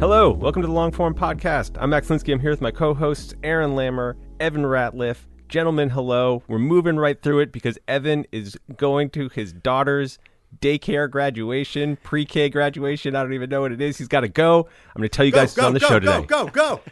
[0.00, 1.76] Hello, welcome to the Longform Podcast.
[1.78, 2.32] I'm Max Linsky.
[2.32, 5.26] I'm here with my co hosts, Aaron Lammer, Evan Ratliff.
[5.46, 6.42] Gentlemen, hello.
[6.48, 10.18] We're moving right through it because Evan is going to his daughter's
[10.58, 13.14] daycare graduation, pre K graduation.
[13.14, 13.98] I don't even know what it is.
[13.98, 14.68] He's got to go.
[14.96, 16.26] I'm going to tell you guys go, on the go, show go, today.
[16.26, 16.80] Go, go, go.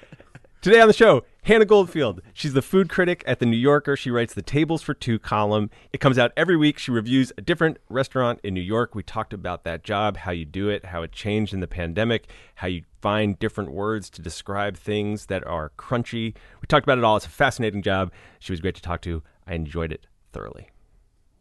[0.61, 2.21] Today on the show, Hannah Goldfield.
[2.35, 3.97] She's the food critic at The New Yorker.
[3.97, 5.71] She writes the Tables for Two column.
[5.93, 6.79] It comes out every week.
[6.79, 8.97] She reviews a different restaurant in New York.
[8.97, 12.29] We talked about that job, how you do it, how it changed in the pandemic,
[12.57, 16.35] how you find different words to describe things that are crunchy.
[16.61, 17.17] We talked about it all.
[17.17, 18.13] It's a fascinating job.
[18.39, 19.23] She was great to talk to.
[19.47, 20.71] I enjoyed it thoroughly.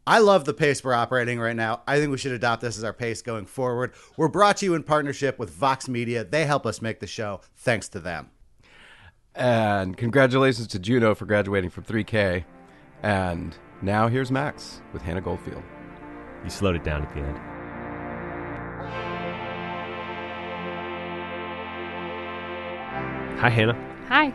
[0.06, 1.82] I love the pace we're operating right now.
[1.86, 3.92] I think we should adopt this as our pace going forward.
[4.16, 6.24] We're brought to you in partnership with Vox Media.
[6.24, 7.42] They help us make the show.
[7.56, 8.30] Thanks to them.
[9.34, 12.44] And congratulations to Juno for graduating from 3K.
[13.02, 15.62] And now here's Max with Hannah Goldfield.
[16.42, 17.57] You slowed it down at the end.
[23.38, 23.76] Hi, Hannah.
[24.08, 24.34] Hi.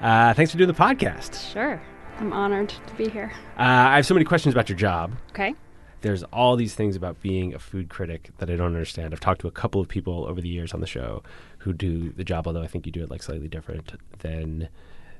[0.00, 1.52] Uh, thanks for doing the podcast.
[1.52, 1.78] Sure.
[2.18, 3.30] I'm honored to be here.
[3.58, 5.12] Uh, I have so many questions about your job.
[5.32, 5.54] Okay.
[6.00, 9.12] There's all these things about being a food critic that I don't understand.
[9.12, 11.22] I've talked to a couple of people over the years on the show
[11.58, 14.70] who do the job, although I think you do it like slightly different than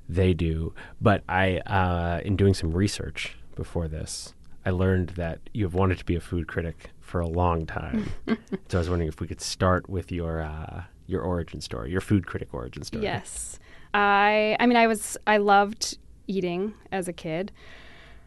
[0.09, 0.73] they do.
[0.99, 4.33] But I, uh, in doing some research before this,
[4.65, 8.13] I learned that you have wanted to be a food critic for a long time.
[8.69, 12.01] so I was wondering if we could start with your uh, your origin story, your
[12.01, 13.05] food critic origin story.
[13.05, 13.59] Yes.
[13.93, 17.53] I I mean I was I loved eating as a kid.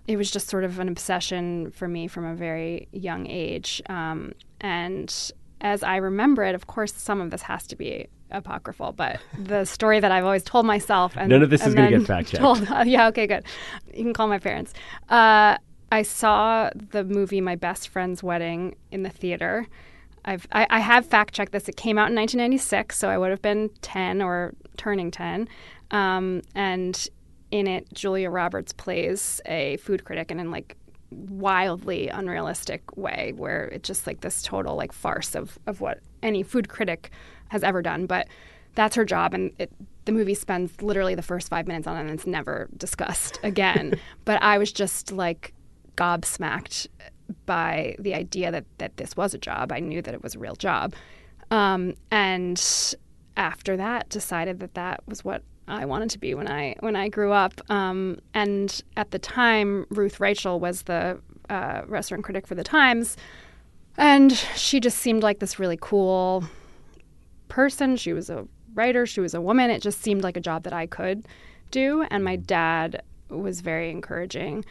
[0.08, 3.82] It was just sort of an obsession for me from a very young age.
[3.88, 8.92] Um, and as I remember it, of course, some of this has to be apocryphal,
[8.92, 11.90] but the story that I've always told myself and None of this is and gonna
[11.90, 12.44] get fact-checked.
[12.44, 13.46] uh, yeah, okay, good.
[13.94, 14.74] You can call my parents.
[15.08, 15.58] Uh,
[15.92, 19.68] I saw the movie My Best Friend's Wedding in the theater.
[20.26, 21.68] I've I, I have fact checked this.
[21.68, 25.48] It came out in 1996, so I would have been 10 or turning 10.
[25.92, 27.08] Um, and
[27.52, 30.78] in it, Julia Roberts plays a food critic, and in like
[31.12, 36.44] wildly unrealistic way, where it's just like this total like farce of of what any
[36.44, 37.12] food critic
[37.50, 38.06] has ever done.
[38.06, 38.28] But
[38.76, 39.72] that's her job, and it,
[40.06, 44.00] the movie spends literally the first five minutes on it, and it's never discussed again.
[44.26, 45.54] but I was just like
[45.96, 46.88] gobsmacked
[47.46, 49.72] by the idea that that this was a job.
[49.72, 50.94] I knew that it was a real job,
[51.52, 52.62] um, and
[53.38, 57.10] after that, decided that that was what I wanted to be when I when I
[57.10, 57.54] grew up.
[57.70, 63.18] Um, and at the time, Ruth Reichl was the uh, restaurant critic for the Times,
[63.98, 66.44] and she just seemed like this really cool
[67.48, 67.96] person.
[67.96, 69.06] She was a writer.
[69.06, 69.70] She was a woman.
[69.70, 71.26] It just seemed like a job that I could
[71.72, 72.04] do.
[72.10, 74.66] And my dad was very encouraging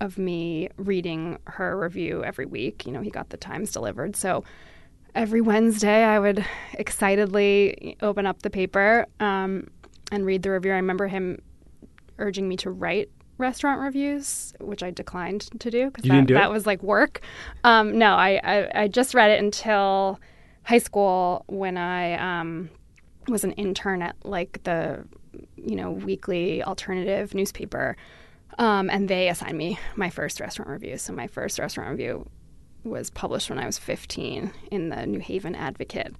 [0.00, 2.86] of me reading her review every week.
[2.86, 4.16] You know, he got the Times delivered.
[4.16, 4.44] So
[5.14, 9.68] every Wednesday, I would excitedly open up the paper um,
[10.12, 10.72] and read the review.
[10.72, 11.40] I remember him
[12.18, 16.50] urging me to write restaurant reviews, which I declined to do because that, do that
[16.50, 17.20] was like work.
[17.64, 20.20] Um, no, I, I, I just read it until
[20.64, 22.70] high school when I um,
[23.28, 25.04] was an intern at like the
[25.56, 27.96] you know weekly alternative newspaper,
[28.58, 30.96] um, and they assigned me my first restaurant review.
[30.98, 32.28] So my first restaurant review
[32.84, 36.14] was published when I was 15 in the New Haven Advocate.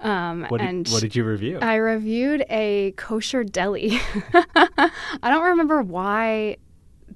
[0.00, 1.58] Um, What did, and what did you review?
[1.60, 4.00] I reviewed a kosher deli.
[4.54, 4.90] I
[5.22, 6.56] don't remember why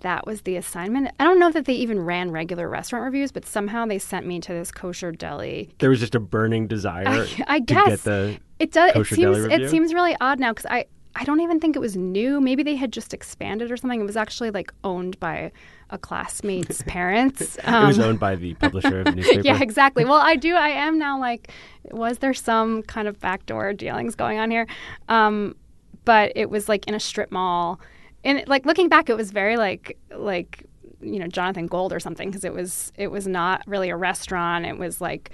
[0.00, 1.09] that was the assignment.
[1.19, 4.41] I don't know that they even ran regular restaurant reviews, but somehow they sent me
[4.41, 5.70] to this kosher deli.
[5.79, 8.38] there was just a burning desire I, I to guess get the.
[8.59, 8.93] it does.
[8.94, 10.85] It seems it seems really odd now because I
[11.19, 12.41] I don't even think it was new.
[12.41, 14.01] Maybe they had just expanded or something.
[14.01, 15.51] It was actually like owned by
[15.91, 17.57] a classmate's parents.
[17.57, 19.41] it was Um, owned by the publisher of the newspaper.
[19.45, 20.05] yeah, exactly.
[20.05, 20.55] Well, I do.
[20.55, 21.51] I am now like,
[21.91, 24.67] was there some kind of backdoor dealings going on here?
[25.09, 25.57] Um,
[26.05, 27.81] but it was like in a strip mall.
[28.25, 30.65] And like looking back, it was very like like
[31.01, 34.67] you know Jonathan Gold or something because it was it was not really a restaurant.
[34.67, 35.31] It was like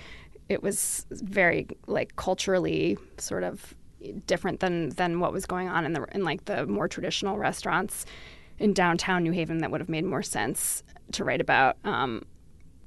[0.48, 3.74] it was very like culturally sort of
[4.26, 8.06] different than than what was going on in the in like the more traditional restaurants
[8.58, 10.82] in downtown New Haven that would have made more sense
[11.12, 11.76] to write about.
[11.84, 12.24] Um,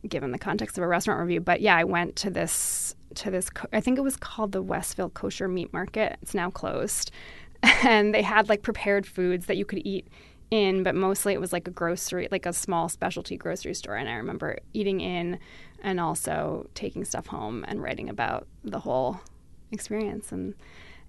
[0.08, 1.42] given the context of a restaurant review.
[1.42, 3.50] But yeah, I went to this to this.
[3.74, 6.18] I think it was called the Westville Kosher Meat Market.
[6.22, 7.12] It's now closed,
[7.64, 10.08] and they had like prepared foods that you could eat
[10.52, 13.96] in, but mostly it was like a grocery, like a small specialty grocery store.
[13.96, 15.40] And I remember eating in,
[15.82, 19.20] and also taking stuff home and writing about the whole
[19.72, 20.32] experience.
[20.32, 20.54] And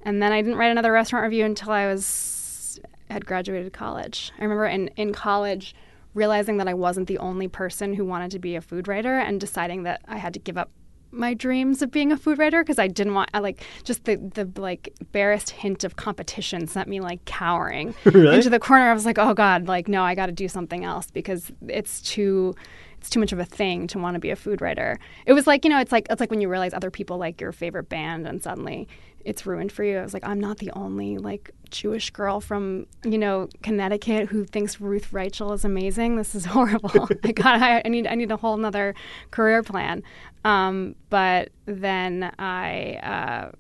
[0.06, 2.80] and then I didn't write another restaurant review until I was
[3.10, 4.32] had graduated college.
[4.38, 5.74] I remember in in college
[6.14, 9.38] realizing that I wasn't the only person who wanted to be a food writer and
[9.38, 10.70] deciding that I had to give up
[11.12, 14.16] my dreams of being a food writer because I didn't want I like just the
[14.16, 18.36] the like barest hint of competition sent me like cowering Really?
[18.36, 18.90] into the corner.
[18.90, 22.00] I was like, oh god, like no, I got to do something else because it's
[22.02, 22.54] too
[22.98, 24.98] it's too much of a thing to want to be a food writer.
[25.26, 27.40] It was like you know, it's like it's like when you realize other people like
[27.40, 28.88] your favorite band and suddenly
[29.26, 29.98] it's ruined for you.
[29.98, 34.44] I was like, I'm not the only like Jewish girl from you know Connecticut who
[34.44, 36.16] thinks Ruth Reichl is amazing.
[36.16, 37.08] This is horrible.
[37.24, 38.94] I got I, I need I need a whole another
[39.32, 40.02] career plan.
[40.44, 43.50] Um, but then I uh,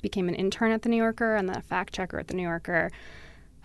[0.00, 2.44] became an intern at the New Yorker and then a fact checker at the New
[2.44, 2.92] Yorker,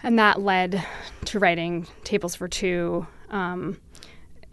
[0.01, 0.83] and that led
[1.25, 3.05] to writing Tables for Two.
[3.29, 3.79] Um,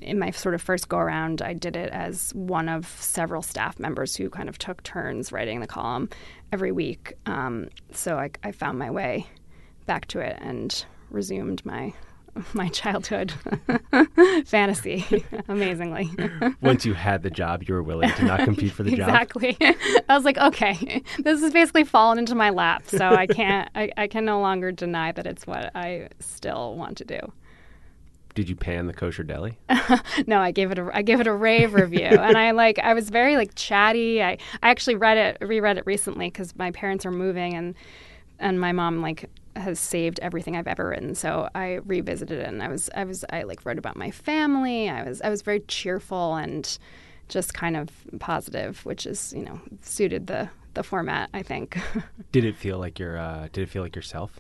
[0.00, 3.78] in my sort of first go around, I did it as one of several staff
[3.78, 6.08] members who kind of took turns writing the column
[6.52, 7.14] every week.
[7.26, 9.26] Um, so I, I found my way
[9.86, 11.92] back to it and resumed my
[12.52, 13.32] my childhood
[14.46, 16.10] fantasy amazingly.
[16.60, 19.08] Once you had the job, you were willing to not compete for the job.
[19.08, 19.56] exactly.
[19.60, 23.90] I was like, okay, this has basically fallen into my lap, so I can't, I,
[23.96, 27.18] I can no longer deny that it's what I still want to do.
[28.38, 29.58] Did you pan the kosher deli?
[30.28, 32.94] no, I gave it a I gave it a rave review, and I like I
[32.94, 34.22] was very like chatty.
[34.22, 37.74] I I actually read it reread it recently because my parents are moving and
[38.38, 41.16] and my mom like has saved everything I've ever written.
[41.16, 44.88] So I revisited it, and I was I was I like wrote about my family.
[44.88, 46.78] I was I was very cheerful and
[47.28, 47.90] just kind of
[48.20, 51.28] positive, which is you know suited the the format.
[51.34, 51.76] I think.
[52.30, 54.38] Did it feel like your uh, Did it feel like yourself?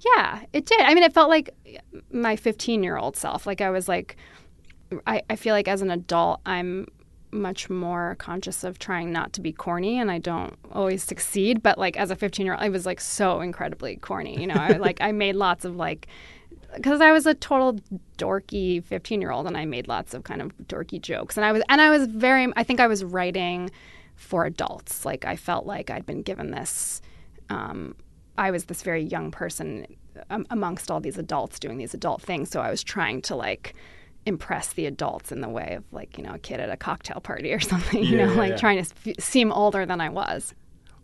[0.00, 0.80] Yeah, it did.
[0.80, 1.50] I mean, it felt like
[2.12, 3.46] my 15 year old self.
[3.46, 4.16] Like I was like,
[5.06, 6.86] I, I feel like as an adult, I'm
[7.30, 11.62] much more conscious of trying not to be corny and I don't always succeed.
[11.62, 14.40] But like as a 15 year old, I was like so incredibly corny.
[14.40, 16.06] You know, I like, I made lots of like,
[16.74, 17.78] because I was a total
[18.18, 21.36] dorky 15 year old and I made lots of kind of dorky jokes.
[21.36, 23.70] And I was, and I was very, I think I was writing
[24.16, 25.04] for adults.
[25.04, 27.02] Like I felt like I'd been given this,
[27.50, 27.94] um,
[28.38, 29.86] I was this very young person
[30.30, 32.50] um, amongst all these adults doing these adult things.
[32.50, 33.74] So I was trying to like
[34.26, 37.20] impress the adults in the way of like you know a kid at a cocktail
[37.20, 38.02] party or something.
[38.02, 38.56] You Yeah, know, yeah, like yeah.
[38.56, 40.54] trying to f- seem older than I was.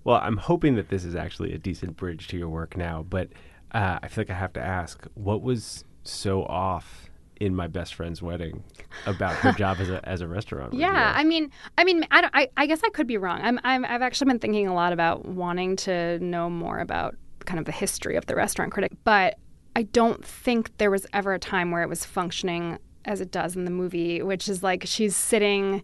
[0.05, 3.29] Well, I'm hoping that this is actually a decent bridge to your work now, but
[3.73, 7.11] uh, I feel like I have to ask, what was so off
[7.41, 8.63] in my best friend's wedding
[9.07, 10.75] about her job as a as a restaurant?
[10.75, 11.19] Yeah, reviewer?
[11.19, 13.41] I mean, I mean, I, I, I guess I could be wrong.
[13.43, 17.59] I'm, I'm, I've actually been thinking a lot about wanting to know more about kind
[17.59, 19.39] of the history of the restaurant critic, but
[19.77, 23.57] I don't think there was ever a time where it was functioning as it does
[23.57, 25.83] in the movie, which is like she's sitting,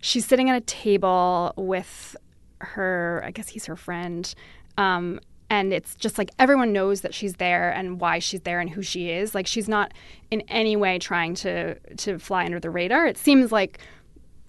[0.00, 2.16] she's sitting at a table with
[2.60, 4.32] her, I guess he's her friend,
[4.78, 8.70] um, and it's just like everyone knows that she's there and why she's there and
[8.70, 9.34] who she is.
[9.34, 9.92] Like she's not
[10.30, 13.06] in any way trying to to fly under the radar.
[13.06, 13.78] It seems like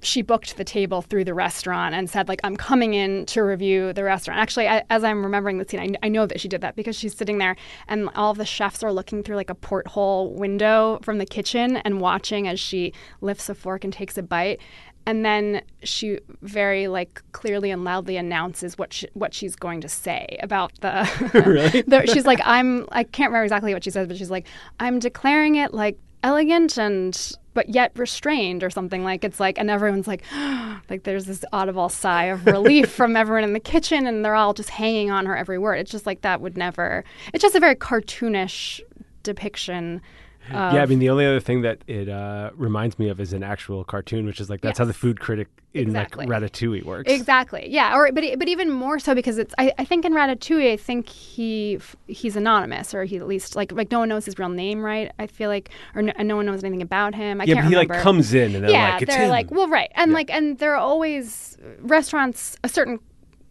[0.05, 3.91] she booked the table through the restaurant and said like i'm coming in to review
[3.93, 6.61] the restaurant actually I, as i'm remembering the scene I, I know that she did
[6.61, 7.55] that because she's sitting there
[7.87, 11.99] and all the chefs are looking through like a porthole window from the kitchen and
[11.99, 14.59] watching as she lifts a fork and takes a bite
[15.07, 19.89] and then she very like clearly and loudly announces what she, what she's going to
[19.89, 21.07] say about the
[21.45, 21.81] Really?
[21.87, 24.47] the- she's like i'm i can't remember exactly what she says but she's like
[24.79, 29.03] i'm declaring it like elegant and but yet restrained or something.
[29.03, 30.23] Like it's like and everyone's like
[30.89, 34.53] like there's this audible sigh of relief from everyone in the kitchen and they're all
[34.53, 35.75] just hanging on her every word.
[35.75, 38.81] It's just like that would never it's just a very cartoonish
[39.23, 40.01] depiction
[40.49, 43.33] of, yeah, I mean, the only other thing that it uh, reminds me of is
[43.33, 46.25] an actual cartoon, which is like that's how the food critic in Exactly.
[46.25, 47.11] like Ratatouille works.
[47.11, 47.67] Exactly.
[47.69, 47.95] Yeah.
[47.97, 51.09] Or but but even more so because it's I, I think in Ratatouille I think
[51.09, 54.81] he he's anonymous or he at least like like no one knows his real name
[54.81, 57.55] right I feel like or no, and no one knows anything about him I yeah,
[57.55, 57.93] can't but he remember.
[57.95, 59.29] like comes in and they're yeah like, it's they're him.
[59.29, 60.15] like well right and Yeah.
[60.15, 62.99] like and there are always restaurants a certain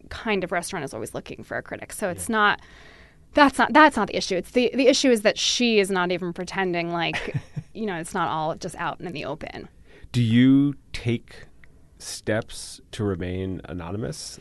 [0.09, 2.59] kind of restaurant is always looking for a critic so it's not
[3.35, 4.35] that's not that's not the issue.
[4.35, 7.35] It's the the issue is that she is not even pretending like
[7.73, 9.69] you know it's not all just out and in the open.
[10.11, 11.45] Do you take
[11.99, 14.39] steps to remain anonymous?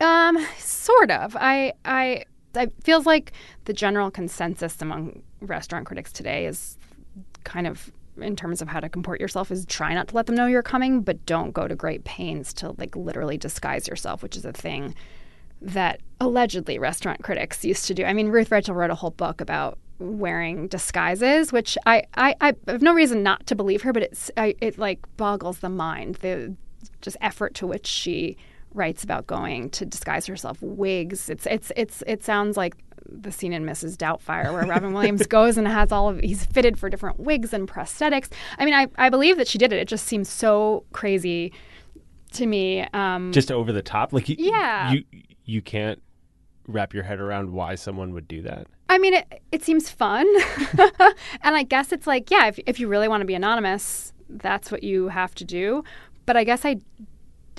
[0.00, 1.36] Um, sort of.
[1.36, 3.32] I I it feels like
[3.64, 6.76] the general consensus among restaurant critics today is
[7.44, 10.34] kind of in terms of how to comport yourself is try not to let them
[10.34, 14.36] know you're coming, but don't go to great pains to like literally disguise yourself, which
[14.36, 14.94] is a thing
[15.60, 18.04] that allegedly restaurant critics used to do.
[18.04, 22.52] I mean, Ruth Reichl wrote a whole book about wearing disguises, which I, I, I
[22.68, 26.16] have no reason not to believe her, but it's I, it like boggles the mind
[26.16, 26.54] the
[27.02, 28.36] just effort to which she
[28.74, 31.28] writes about going to disguise herself, wigs.
[31.28, 32.76] It's it's it's it sounds like
[33.10, 33.96] the scene in Mrs.
[33.96, 37.66] Doubtfire where Robin Williams goes and has all of he's fitted for different wigs and
[37.66, 38.28] prosthetics.
[38.58, 39.78] I mean, I I believe that she did it.
[39.80, 41.52] It just seems so crazy
[42.34, 42.82] to me.
[42.92, 44.92] Um, Just over the top, like you, Yeah.
[44.92, 45.04] you
[45.48, 46.02] you can't
[46.66, 48.66] wrap your head around why someone would do that.
[48.90, 50.26] I mean, it, it seems fun.
[51.42, 54.70] and I guess it's like, yeah, if, if you really want to be anonymous, that's
[54.70, 55.82] what you have to do.
[56.26, 56.76] But I guess I,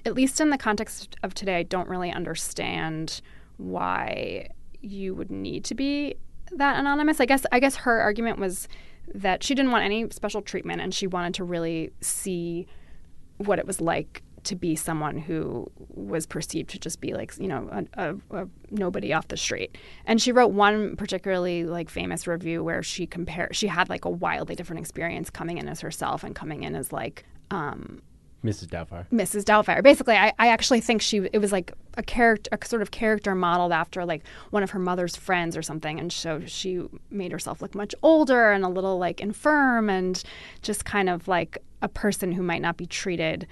[0.05, 3.21] at least in the context of today, I don't really understand
[3.57, 4.49] why
[4.81, 6.15] you would need to be
[6.51, 7.19] that anonymous.
[7.19, 8.67] I guess I guess her argument was
[9.13, 12.67] that she didn't want any special treatment and she wanted to really see
[13.37, 17.47] what it was like to be someone who was perceived to just be like you
[17.47, 22.27] know a, a, a nobody off the street and she wrote one particularly like famous
[22.27, 26.23] review where she compared she had like a wildly different experience coming in as herself
[26.23, 28.01] and coming in as like um,
[28.43, 28.67] Mrs.
[28.67, 29.05] Doubtfire.
[29.09, 29.43] Mrs.
[29.43, 29.83] Doubtfire.
[29.83, 33.35] Basically, I, I actually think she it was like a character, a sort of character
[33.35, 37.61] modeled after like one of her mother's friends or something, and so she made herself
[37.61, 40.23] look much older and a little like infirm and
[40.61, 43.45] just kind of like a person who might not be treated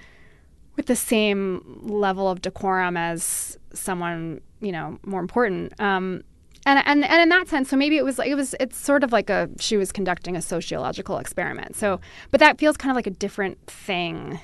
[0.78, 5.78] with the same level of decorum as someone you know more important.
[5.78, 6.22] Um,
[6.64, 9.12] and, and and in that sense, so maybe it was it was it's sort of
[9.12, 11.76] like a she was conducting a sociological experiment.
[11.76, 14.40] So, but that feels kind of like a different thing.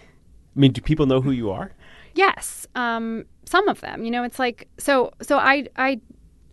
[0.56, 1.72] I mean, do people know who you are?
[2.14, 4.04] Yes, um, some of them.
[4.04, 5.12] You know, it's like so.
[5.22, 6.00] So I I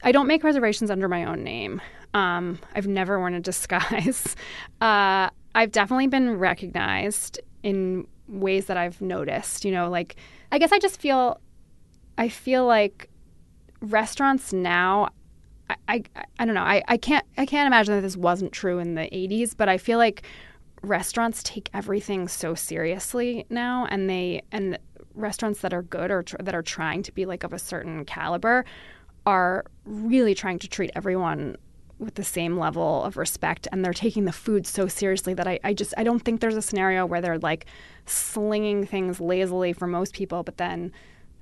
[0.04, 1.82] I don't make reservations under my own name.
[2.14, 4.36] Um, I've never worn a disguise.
[4.82, 9.66] Uh, I've definitely been recognized in ways that I've noticed.
[9.66, 10.16] You know, like
[10.52, 11.40] I guess I just feel
[12.18, 13.10] I feel like
[13.82, 15.10] restaurants now.
[15.70, 16.04] I, I,
[16.40, 16.64] I don't know.
[16.64, 19.78] I, I can't I can't imagine that this wasn't true in the 80s, but I
[19.78, 20.24] feel like
[20.82, 24.80] restaurants take everything so seriously now and they and
[25.14, 28.04] restaurants that are good or tr- that are trying to be like of a certain
[28.06, 28.66] caliber
[29.26, 31.56] are really trying to treat everyone
[32.02, 35.60] with the same level of respect and they're taking the food so seriously that I,
[35.64, 37.66] I just I don't think there's a scenario where they're like
[38.06, 40.92] slinging things lazily for most people but then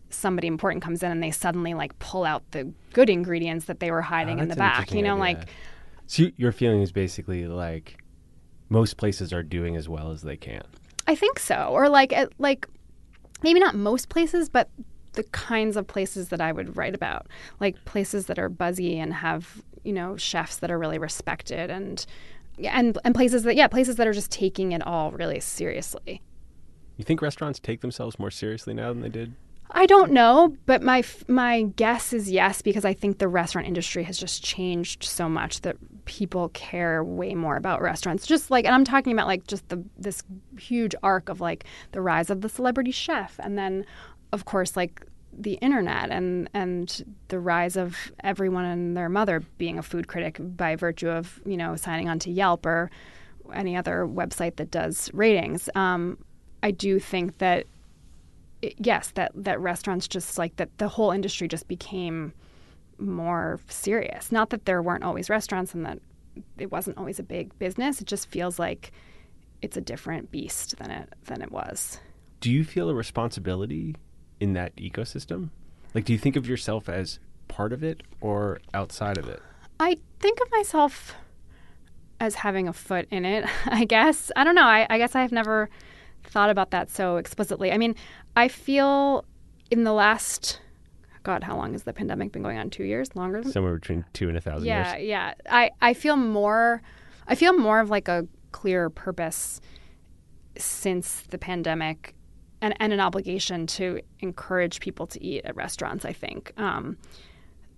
[0.10, 3.90] somebody important comes in and they suddenly like pull out the good ingredients that they
[3.92, 5.38] were hiding Oh, in the back you know idea.
[5.40, 5.50] like
[6.08, 8.04] So your feeling is basically like
[8.70, 10.62] most places are doing as well as they can.
[11.08, 11.70] I think so.
[11.72, 12.68] Or like at, like
[13.42, 14.70] maybe not most places, but
[15.14, 17.26] the kinds of places that I would write about,
[17.60, 22.06] like places that are buzzy and have you know chefs that are really respected and
[22.64, 26.22] and and places that yeah places that are just taking it all really seriously.
[26.98, 29.34] You think restaurants take themselves more seriously now than they did?
[29.72, 34.04] I don't know, but my my guess is yes because I think the restaurant industry
[34.04, 38.26] has just changed so much that people care way more about restaurants.
[38.26, 40.24] Just like, and I'm talking about like just the this
[40.58, 43.86] huge arc of like the rise of the celebrity chef, and then
[44.32, 49.78] of course like the internet and and the rise of everyone and their mother being
[49.78, 52.90] a food critic by virtue of you know signing on to Yelp or
[53.54, 55.70] any other website that does ratings.
[55.76, 56.18] Um,
[56.62, 57.66] I do think that
[58.78, 62.34] yes, that that restaurants just like that the whole industry just became
[62.98, 64.32] more serious.
[64.32, 66.00] Not that there weren't always restaurants and that
[66.58, 68.02] it wasn't always a big business.
[68.02, 68.92] It just feels like
[69.62, 72.00] it's a different beast than it than it was.
[72.42, 73.96] Do you feel a responsibility
[74.40, 75.50] in that ecosystem?
[75.94, 79.42] Like, do you think of yourself as part of it or outside of it?
[79.80, 81.16] I think of myself
[82.20, 84.32] as having a foot in it, I guess.
[84.36, 84.66] I don't know.
[84.66, 85.70] I, I guess I've never
[86.26, 87.72] thought about that so explicitly.
[87.72, 87.96] I mean,
[88.36, 89.26] I feel
[89.72, 90.60] in the last,
[91.24, 92.70] God, how long has the pandemic been going on?
[92.70, 93.16] Two years?
[93.16, 95.08] Longer than Somewhere between two and a thousand yeah, years.
[95.08, 95.34] yeah.
[95.50, 96.82] I, I feel more,
[97.28, 99.62] I feel more of like a clear purpose
[100.58, 102.16] since the pandemic
[102.62, 106.54] and, and an obligation to encourage people to eat at restaurants, I think.
[106.58, 106.98] Um,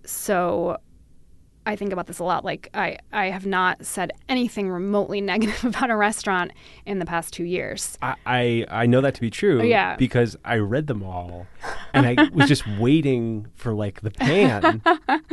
[0.04, 0.78] so
[1.64, 2.44] I think about this a lot.
[2.44, 6.52] Like I, I have not said anything remotely negative about a restaurant
[6.86, 7.96] in the past two years.
[8.02, 9.62] I, I, I know that to be true.
[9.62, 9.96] Yeah.
[9.96, 11.46] Because I read them all,
[11.94, 14.82] and I was just waiting for like the pan,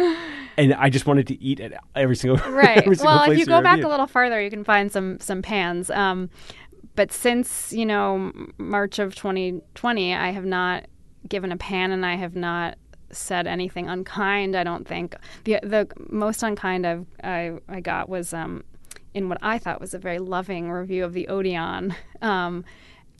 [0.57, 2.77] and I just wanted to eat at every single Right.
[2.77, 5.41] every single well, if you go back a little farther, you can find some some
[5.41, 5.89] pans.
[5.89, 6.29] Um,
[6.99, 10.85] but since you know March of 2020, I have not
[11.29, 12.77] given a pan, and I have not
[13.09, 14.53] said anything unkind.
[14.53, 15.15] I don't think
[15.45, 18.65] the the most unkind I've, I I got was um,
[19.13, 21.95] in what I thought was a very loving review of the Odeon.
[22.21, 22.65] Um,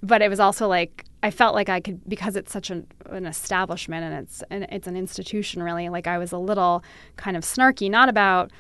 [0.03, 3.25] but it was also like I felt like I could because it's such an, an
[3.25, 5.87] establishment and it's and it's an institution really.
[5.87, 6.83] Like I was a little
[7.15, 8.51] kind of snarky, not about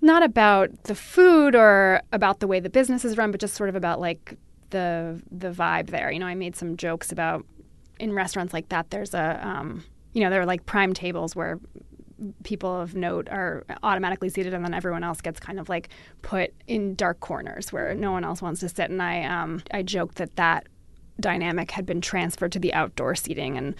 [0.00, 3.68] not about the food or about the way the business is run, but just sort
[3.68, 4.36] of about like
[4.70, 6.10] the the vibe there.
[6.10, 7.44] You know, I made some jokes about
[7.98, 8.90] in restaurants like that.
[8.90, 11.58] There's a um, you know there are like prime tables where
[12.44, 15.88] people of note are automatically seated and then everyone else gets kind of like
[16.20, 19.82] put in dark corners where no one else wants to sit and i um i
[19.82, 20.66] joked that that
[21.18, 23.74] dynamic had been transferred to the outdoor seating and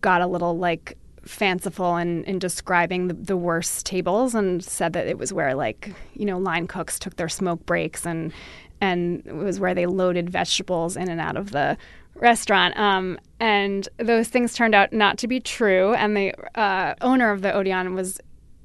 [0.00, 0.96] got a little like
[1.28, 5.92] fanciful in, in describing the, the worst tables and said that it was where like
[6.14, 8.32] you know line cooks took their smoke breaks and
[8.80, 11.76] and it was where they loaded vegetables in and out of the
[12.14, 12.76] restaurant.
[12.78, 15.94] Um, and those things turned out not to be true.
[15.94, 18.20] And the uh, owner of the odeon was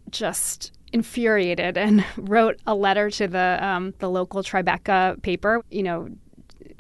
[0.09, 6.09] just infuriated and wrote a letter to the um, the local Tribeca paper, you know,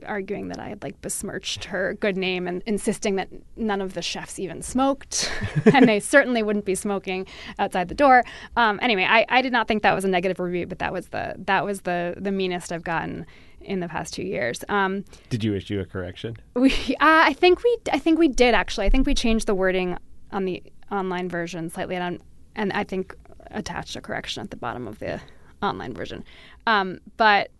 [0.03, 4.01] arguing that I had like besmirched her good name and insisting that none of the
[4.01, 5.31] chefs even smoked,
[5.73, 7.25] and they certainly wouldn't be smoking
[7.59, 8.23] outside the door.
[8.55, 11.07] Um, anyway, I, I did not think that was a negative review, but that was
[11.09, 13.25] the that was the the meanest I've gotten
[13.61, 14.63] in the past two years.
[14.69, 16.37] Um, Did you issue a correction?
[16.53, 18.85] we, uh, I think we, I think we did actually.
[18.85, 19.97] I think we changed the wording
[20.31, 22.19] on the online version slightly, and,
[22.55, 23.15] and I think
[23.51, 25.21] attached a correction at the bottom of the
[25.61, 26.23] online version.
[26.67, 27.51] Um, but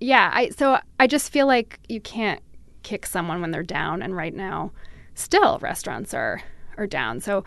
[0.00, 2.40] yeah, I so I just feel like you can't
[2.82, 4.72] kick someone when they're down, and right now,
[5.14, 6.40] still restaurants are
[6.76, 7.20] are down.
[7.20, 7.44] So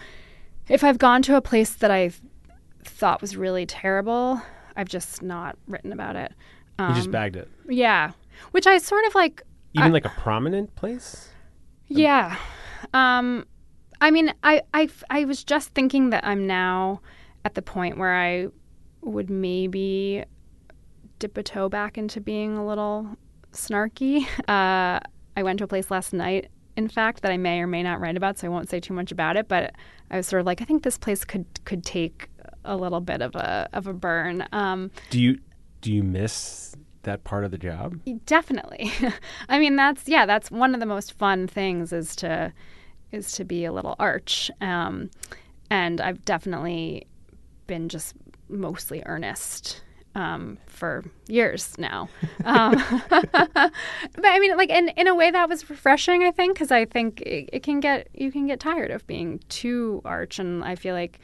[0.68, 2.12] if I've gone to a place that I
[2.84, 4.42] thought was really terrible,
[4.76, 6.32] I've just not written about it.
[6.80, 7.50] You just Um, bagged it.
[7.68, 8.12] Yeah,
[8.52, 9.42] which I sort of like.
[9.74, 11.30] Even I- like a prominent place?
[11.88, 12.36] Yeah.
[12.94, 13.46] Um,
[14.02, 17.02] I mean, I, I, I was just thinking that I'm now
[17.46, 18.48] at the point where I
[19.02, 20.24] would maybe
[21.20, 23.08] dip a toe back into being a little
[23.54, 24.26] snarky.
[24.50, 25.00] Uh,
[25.38, 28.02] I went to a place last night, in fact, that I may or may not
[28.02, 29.48] write about, so I won't say too much about it.
[29.48, 29.74] But
[30.12, 32.30] I was sort of like, I think this place could could take
[32.66, 34.46] a little bit of a of a burn.
[34.52, 35.40] Um, Do you
[35.82, 38.00] do you miss that part of the job?
[38.26, 38.92] Definitely.
[39.50, 42.52] I mean, that's yeah, that's one of the most fun things is to
[43.12, 44.52] is to be a little arch.
[44.62, 45.10] Um,
[45.70, 47.08] and I've definitely
[47.68, 48.16] been just
[48.50, 49.84] mostly earnest
[50.16, 52.10] um, for years now.
[52.46, 53.72] Um, but
[54.24, 56.24] I mean, like in in a way that was refreshing.
[56.24, 59.40] I think because I think it, it can get you can get tired of being
[59.50, 61.20] too arch, and I feel like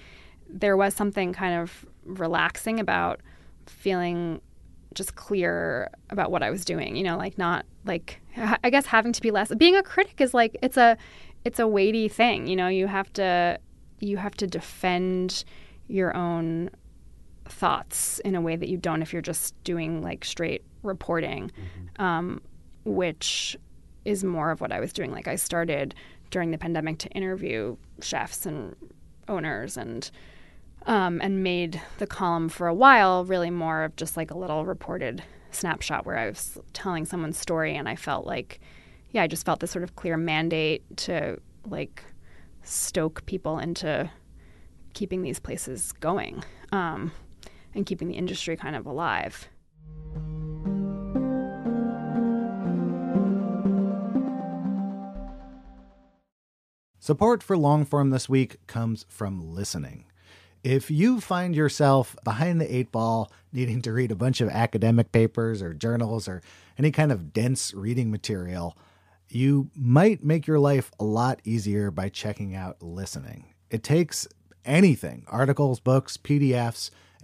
[0.47, 3.21] there was something kind of relaxing about
[3.65, 4.41] feeling
[4.93, 6.95] just clear about what I was doing.
[6.95, 8.21] You know, like not like
[8.63, 9.53] I guess having to be less.
[9.55, 10.97] Being a critic is like it's a
[11.43, 12.47] it's a weighty thing.
[12.47, 13.59] You know, you have to
[13.99, 15.43] you have to defend
[15.87, 16.69] your own
[17.45, 21.51] thoughts in a way that you don't if you're just doing like straight reporting,
[21.97, 22.41] um,
[22.83, 23.57] which
[24.03, 25.11] is more of what I was doing.
[25.11, 25.95] Like I started
[26.29, 28.75] during the pandemic to interview chefs and
[29.27, 30.09] owners and
[30.85, 34.65] um, and made the column for a while really more of just like a little
[34.65, 38.59] reported snapshot where I was telling someone's story and I felt like
[39.11, 42.03] yeah I just felt this sort of clear mandate to like
[42.61, 44.11] stoke people into
[44.93, 47.11] keeping these places going um,
[47.75, 49.49] and keeping the industry kind of alive.
[56.99, 60.05] Support for Longform this week comes from listening.
[60.63, 65.11] If you find yourself behind the eight ball, needing to read a bunch of academic
[65.11, 66.41] papers or journals or
[66.79, 68.75] any kind of dense reading material,
[69.29, 73.53] you might make your life a lot easier by checking out listening.
[73.69, 74.27] It takes
[74.65, 76.89] anything articles, books, PDFs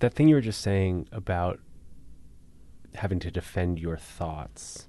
[0.00, 1.58] That thing you were just saying about
[2.94, 4.88] having to defend your thoughts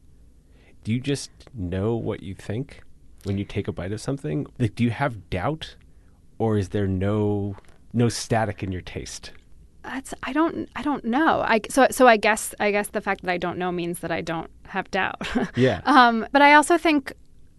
[0.83, 2.81] do you just know what you think
[3.23, 5.75] when you take a bite of something like do you have doubt
[6.37, 7.55] or is there no
[7.93, 9.31] no static in your taste
[9.83, 11.41] That's I don't I don't know.
[11.41, 14.11] I so so I guess I guess the fact that I don't know means that
[14.11, 15.21] I don't have doubt.
[15.55, 17.13] yeah Um, but I also think,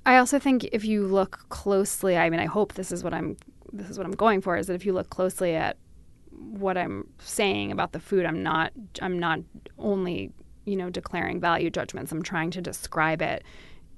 [0.06, 3.36] I also think if you look closely, I mean, I hope this is what I'm,
[3.72, 5.76] this is what I'm going for, is that if you look closely at
[6.30, 9.40] what I'm saying about the food, I'm not, I'm not
[9.78, 10.32] only,
[10.64, 12.12] you know, declaring value judgments.
[12.12, 13.44] I'm trying to describe it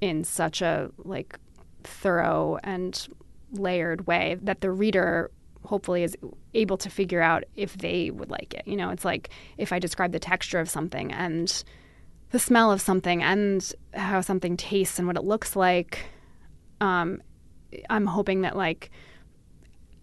[0.01, 1.38] in such a like
[1.85, 3.09] thorough and
[3.53, 5.31] layered way that the reader
[5.64, 6.16] hopefully is
[6.55, 8.66] able to figure out if they would like it.
[8.66, 11.62] You know, it's like if I describe the texture of something and
[12.31, 16.07] the smell of something and how something tastes and what it looks like.
[16.81, 17.23] Um,
[17.90, 18.90] I'm hoping that like,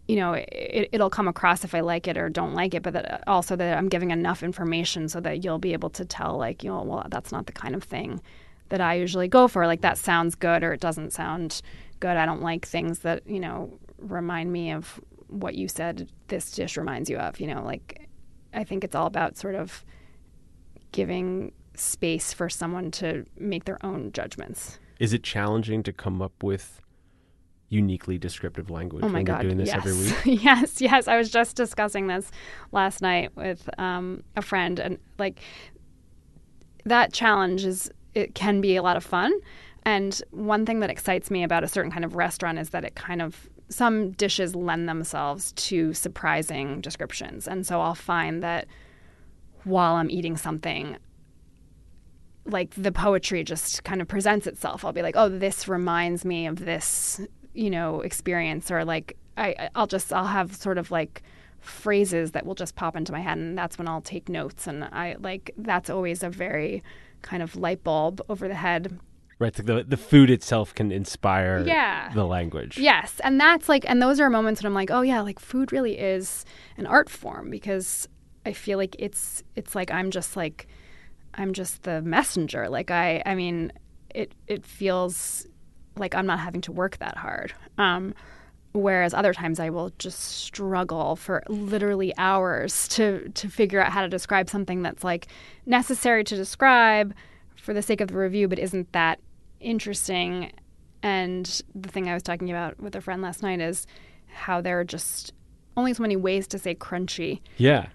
[0.10, 2.94] you know, it, it'll come across if I like it or don't like it, but
[2.94, 6.36] that uh, also that I'm giving enough information so that you'll be able to tell
[6.36, 8.20] like, you know, well, that's not the kind of thing
[8.70, 9.68] that I usually go for.
[9.68, 11.62] Like that sounds good or it doesn't sound
[12.00, 12.18] good.
[12.18, 16.10] I don't like things that you know remind me of what you said.
[16.28, 17.40] This dish reminds you of.
[17.40, 18.10] You know, like
[18.52, 19.86] I think it's all about sort of
[20.92, 24.80] giving space for someone to make their own judgments.
[25.00, 26.82] is it challenging to come up with
[27.70, 29.44] uniquely descriptive language Oh my when god!
[29.44, 29.78] you're doing this yes.
[29.78, 31.08] every week yes, yes.
[31.08, 32.32] I was just discussing this
[32.72, 35.40] last night with um, a friend, and like
[36.86, 39.32] that challenge is it can be a lot of fun.
[39.84, 42.96] And one thing that excites me about a certain kind of restaurant is that it
[42.96, 48.68] kind of some dishes lend themselves to surprising descriptions, and so I'll find that
[49.64, 50.98] while I'm eating something,
[52.46, 54.84] like the poetry just kind of presents itself.
[54.84, 57.22] I'll be like, oh, this reminds me of this,
[57.64, 61.22] you know, experience, or like I, I'll just I'll have sort of like
[61.60, 64.84] phrases that will just pop into my head, and that's when I'll take notes, and
[64.86, 66.82] I like that's always a very
[67.22, 68.98] kind of light bulb over the head
[69.40, 72.12] right so the, the food itself can inspire Yeah.
[72.14, 75.22] the language Yes, and that's like, and those are moments when I'm like, oh yeah,
[75.22, 76.46] like food really is
[76.78, 78.08] an art form because
[78.46, 80.68] I feel like it's it's like I'm just like
[81.34, 82.70] I'm just the messenger.
[82.70, 83.72] Like I, I mean,
[84.16, 85.46] it it feels
[86.00, 87.54] like I'm not having to work that hard.
[87.78, 88.14] Um,
[88.72, 94.02] whereas other times I will just struggle for literally hours to to figure out how
[94.02, 95.28] to describe something that's like
[95.66, 97.14] necessary to describe
[97.56, 99.20] for the sake of the review, but isn't that
[99.60, 100.52] interesting.
[101.02, 103.88] And the thing I was talking about with a friend last night is
[104.28, 105.34] how there are just
[105.78, 107.42] only so many ways to say crunchy.
[107.58, 107.88] yeah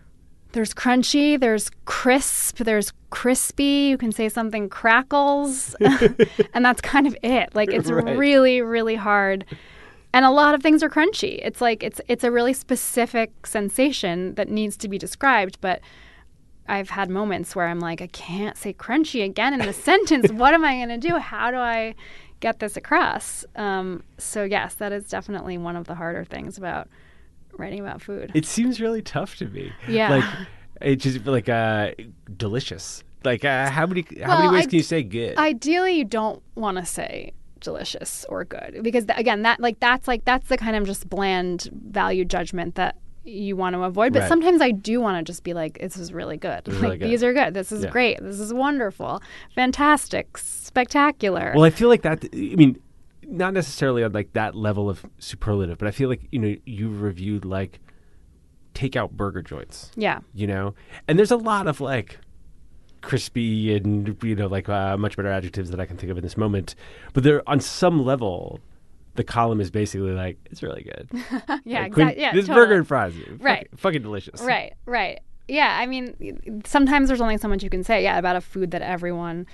[0.54, 3.88] There's crunchy, there's crisp, there's crispy.
[3.90, 5.74] You can say something crackles,
[6.54, 7.54] and that's kind of it.
[7.54, 8.16] Like it's Right.
[8.16, 9.44] really, really hard.
[10.12, 11.40] And a lot of things are crunchy.
[11.42, 15.80] It's like it's it's a really specific sensation that needs to be described, but
[16.68, 20.30] I've had moments where I'm like, I can't say crunchy again in the sentence.
[20.32, 21.18] What am I going to do?
[21.18, 21.96] How do I
[22.38, 23.44] get this across?
[23.56, 26.86] Um, so yes, that is definitely one of the harder things about
[27.58, 28.30] writing about food.
[28.34, 30.10] it seems really tough to me Yeah.
[30.10, 30.24] like
[30.80, 31.92] it just like uh
[32.36, 36.04] delicious like uh, how many how many ways I- can you say good Ideally, you
[36.04, 40.48] don't want to say delicious or good because th- again, that like that's like that's
[40.48, 44.12] the kind of just bland value judgment that you want to avoid.
[44.12, 44.28] But Right.
[44.28, 46.68] sometimes I do want to just be like, this is really good.
[46.68, 47.08] is like really good.
[47.08, 47.54] these are good.
[47.54, 47.90] This is Yeah.
[47.90, 48.18] great.
[48.20, 49.22] This is wonderful,
[49.54, 51.52] fantastic, spectacular.
[51.54, 52.24] Well, I feel like that.
[52.34, 52.78] I mean,
[53.28, 56.88] not necessarily on like that level of superlative, but I feel like you know you
[56.88, 57.80] reviewed like
[58.74, 60.20] takeout burger joints, yeah.
[60.34, 60.74] you know,
[61.06, 62.18] and there's a lot of like
[63.00, 66.22] crispy and you know like uh, much better adjectives that I can think of in
[66.22, 66.74] this moment,
[67.12, 68.60] but they're on some level.
[69.16, 71.08] The column is basically like it's really good.
[71.64, 72.20] Yeah, Like, exactly.
[72.20, 72.66] Yeah, this totally.
[72.66, 73.68] burger and fries, fucking, Right.
[73.76, 74.40] Fucking delicious.
[74.40, 75.20] Right, right.
[75.46, 78.72] Yeah, I mean, sometimes there's only so much you can say, yeah, about a food
[78.72, 79.46] that everyone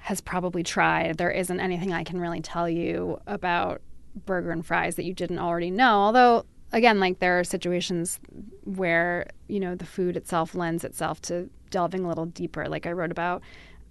[0.00, 1.18] has probably tried.
[1.18, 3.82] There isn't anything I can really tell you about
[4.26, 5.98] burger and fries that you didn't already know.
[5.98, 8.18] Although, again, like there are situations
[8.64, 12.66] where, you know, the food itself lends itself to delving a little deeper.
[12.66, 13.42] Like I wrote about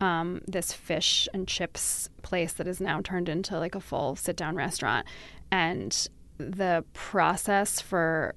[0.02, 4.36] um, this fish and chips place that is now turned into like a full sit
[4.36, 5.06] down restaurant.
[5.52, 8.34] And the process for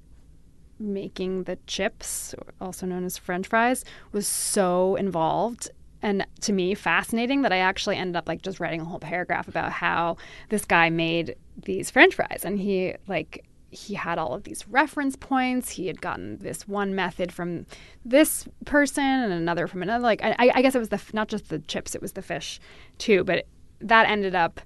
[0.79, 5.71] making the chips, also known as french fries, was so involved
[6.03, 9.49] and to me fascinating that I actually ended up like just writing a whole paragraph
[9.49, 10.17] about how
[10.49, 15.17] this guy made these french fries and he like he had all of these reference
[15.17, 15.71] points.
[15.71, 17.65] He had gotten this one method from
[18.05, 20.03] this person and another from another.
[20.03, 22.61] Like I, I guess it was the not just the chips, it was the fish
[22.99, 23.25] too.
[23.25, 23.47] But
[23.81, 24.61] that ended up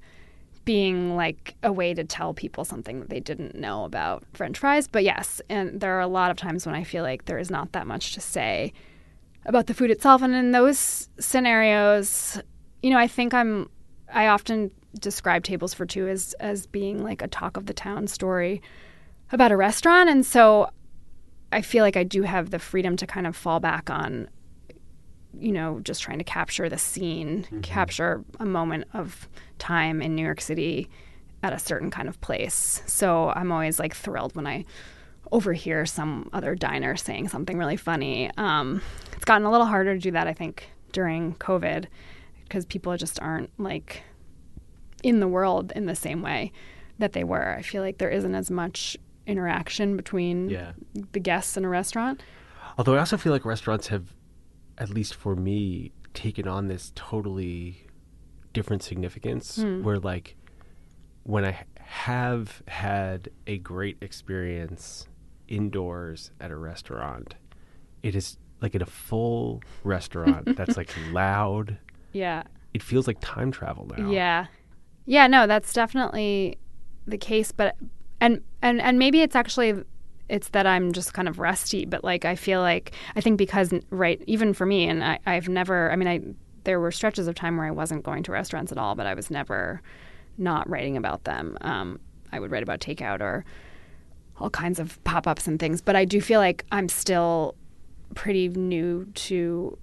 [0.64, 4.88] being like a way to tell people something that they didn't know about French fries.
[4.88, 7.50] But yes, and there are a lot of times when I feel like there is
[7.50, 8.72] not that much to say
[9.46, 10.22] about the food itself.
[10.22, 12.40] And in those scenarios,
[12.82, 13.70] you know, I think I'm
[14.12, 18.06] I often describe tables for two as as being like a talk of the town
[18.06, 18.60] story
[19.32, 20.10] about a restaurant.
[20.10, 20.68] And so
[21.52, 24.28] I feel like I do have the freedom to kind of fall back on,
[25.38, 27.60] you know, just trying to capture the scene, mm-hmm.
[27.60, 29.28] capture a moment of
[29.58, 30.88] time in New York City
[31.42, 32.82] at a certain kind of place.
[32.86, 34.64] So I'm always like thrilled when I
[35.32, 38.30] overhear some other diner saying something really funny.
[38.36, 38.80] Um,
[39.12, 41.86] it's gotten a little harder to do that, I think, during COVID
[42.44, 44.02] because people just aren't like
[45.02, 46.52] in the world in the same way
[46.98, 47.54] that they were.
[47.54, 50.72] I feel like there isn't as much interaction between yeah.
[51.12, 52.22] the guests in a restaurant.
[52.78, 54.14] Although I also feel like restaurants have,
[54.78, 57.86] at least for me, taken on this totally
[58.52, 59.82] different significance mm.
[59.82, 60.36] where, like,
[61.24, 65.06] when I have had a great experience
[65.48, 67.34] indoors at a restaurant,
[68.02, 71.78] it is like in a full restaurant that's like loud.
[72.12, 72.44] Yeah.
[72.74, 74.10] It feels like time travel now.
[74.10, 74.46] Yeah.
[75.06, 76.58] Yeah, no, that's definitely
[77.06, 77.76] the case, but
[78.20, 79.84] and and and maybe it's actually
[80.28, 83.72] it's that I'm just kind of rusty, but like I feel like I think because
[83.90, 86.20] right even for me and I, I've never I mean I
[86.64, 89.14] there were stretches of time where I wasn't going to restaurants at all, but I
[89.14, 89.80] was never
[90.36, 91.56] not writing about them.
[91.60, 92.00] Um,
[92.32, 93.44] I would write about takeout or
[94.38, 97.54] all kinds of pop ups and things, but I do feel like I'm still
[98.14, 99.78] pretty new to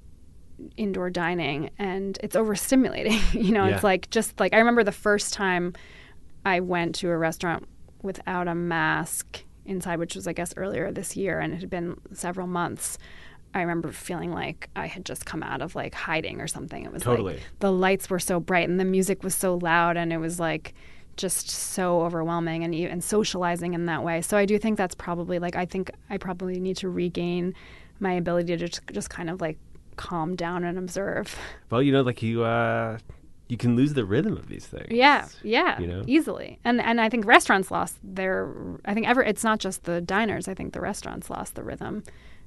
[0.78, 3.34] indoor dining and it's overstimulating.
[3.44, 3.76] you know, yeah.
[3.76, 5.74] it's like just like I remember the first time
[6.46, 7.68] I went to a restaurant
[8.02, 12.00] without a mask inside, which was, I guess, earlier this year, and it had been
[12.14, 12.98] several months.
[13.56, 16.84] I remember feeling like I had just come out of like hiding or something.
[16.86, 17.36] It was totally.
[17.36, 20.40] like the lights were so bright and the music was so loud, and it was
[20.40, 20.74] like
[21.18, 24.22] just so overwhelming and and socializing in that way.
[24.22, 27.54] So I do think that's probably like I think I probably need to regain
[28.00, 29.58] my ability to just just kind of like
[29.96, 31.38] calm down and observe.
[31.70, 33.00] Well, you know, like you uh
[33.48, 34.88] you can lose the rhythm of these things.
[34.90, 36.04] Yeah, yeah, you know?
[36.08, 36.60] easily.
[36.64, 38.52] And and I think restaurants lost their.
[38.86, 39.24] I think ever.
[39.24, 40.48] It's not just the diners.
[40.48, 42.04] I think the restaurants lost the rhythm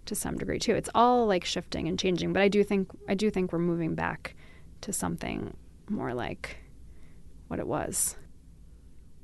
[0.07, 0.75] to some degree too.
[0.75, 2.33] It's all like shifting and changing.
[2.33, 4.35] But I do think I do think we're moving back
[4.83, 5.57] to something
[5.89, 6.59] more like
[7.49, 8.17] what it was.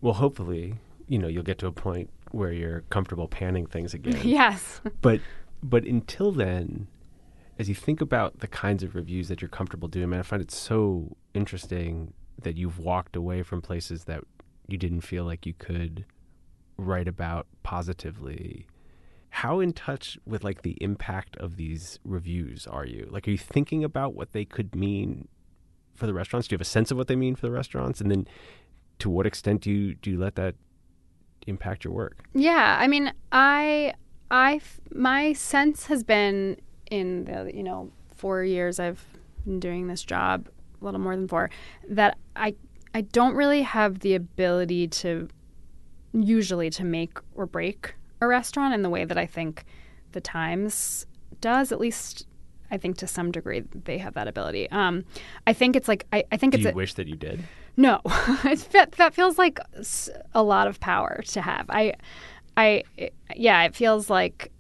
[0.03, 0.75] Well, hopefully,
[1.09, 4.21] you know, you'll get to a point where you're comfortable panning things again.
[4.25, 4.83] yes.
[5.01, 5.21] But
[5.63, 6.89] but until then,
[7.59, 10.43] as you think about the kinds of reviews that you're comfortable doing, man, I find
[10.43, 12.13] it so interesting
[12.43, 14.25] that you've walked away from places that
[14.67, 16.05] you didn't feel like you could
[16.77, 18.67] write about positively.
[19.31, 23.09] How in touch with like the impact of these reviews are you?
[23.11, 25.29] Like, are you thinking about what they could mean
[25.95, 26.49] for the restaurants?
[26.49, 28.01] Do you have a sense of what they mean for the restaurants?
[28.01, 28.27] And then,
[29.03, 30.55] to what extent do you do you let that
[31.49, 32.25] impact your work?
[32.35, 33.95] Yeah, I mean, I
[34.31, 34.61] I
[34.95, 36.57] my sense has been
[36.89, 39.05] in the you know four years I've
[39.45, 40.49] been doing this job,
[40.81, 41.51] a little more than four,
[41.89, 42.55] that I
[42.95, 45.29] I don't really have the ability to
[46.13, 49.65] usually to make or break a restaurant in the way that I think
[50.13, 51.07] the Times
[51.41, 51.73] does.
[51.73, 52.29] At least
[52.71, 54.71] I think to some degree they have that ability.
[54.71, 55.05] Um,
[55.45, 56.65] I think it's like I, I think Do it's.
[56.67, 57.43] you a, wish that you did?
[57.77, 59.59] No, that feels like
[60.35, 61.67] a lot of power to have.
[61.71, 61.95] I,
[62.57, 62.85] I,
[63.35, 64.53] yeah, it feels like.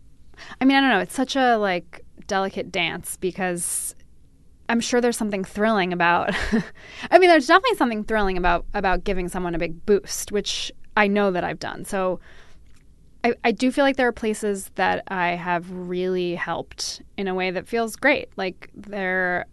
[0.60, 0.98] I mean, I don't know.
[0.98, 3.94] It's such a like delicate dance because
[4.68, 6.34] I'm sure there's something thrilling about
[7.10, 11.08] I mean there's definitely something thrilling about about giving someone a big boost, which I
[11.08, 11.84] know that I've done.
[11.84, 12.20] So
[13.24, 17.34] I, I do feel like there are places that I have really helped in a
[17.34, 18.30] way that feels great.
[18.36, 19.46] Like there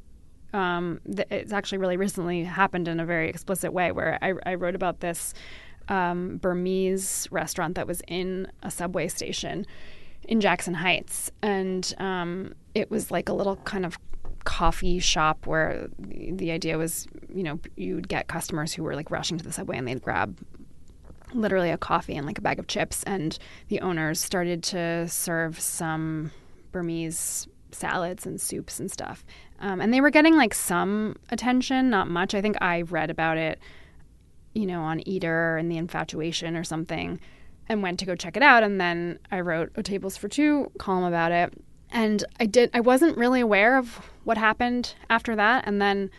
[0.54, 4.56] um, th- it's actually really recently happened in a very explicit way where I, I
[4.56, 5.34] wrote about this
[5.88, 9.66] um, Burmese restaurant that was in a subway station
[10.28, 13.98] in Jackson Heights, and um, it was like a little kind of
[14.44, 19.38] coffee shop where the idea was, you know, you'd get customers who were like rushing
[19.38, 20.38] to the subway and they'd grab
[21.34, 25.60] literally a coffee and like a bag of chips, and the owners started to serve
[25.60, 26.32] some
[26.72, 29.24] Burmese salads and soups and stuff.
[29.60, 32.34] Um, and they were getting like some attention, not much.
[32.34, 33.60] I think I read about it,
[34.54, 37.20] you know, on Eater and The Infatuation or something,
[37.68, 38.64] and went to go check it out.
[38.64, 41.54] And then I wrote a Tables for Two column about it.
[41.92, 42.70] And I did.
[42.74, 45.68] I wasn't really aware of what happened after that.
[45.68, 46.10] And then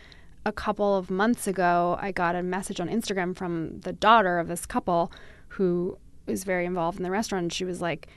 [0.45, 4.47] a couple of months ago, I got a message on Instagram from the daughter of
[4.47, 5.11] this couple
[5.49, 7.43] who is very involved in the restaurant.
[7.43, 8.07] And she was like,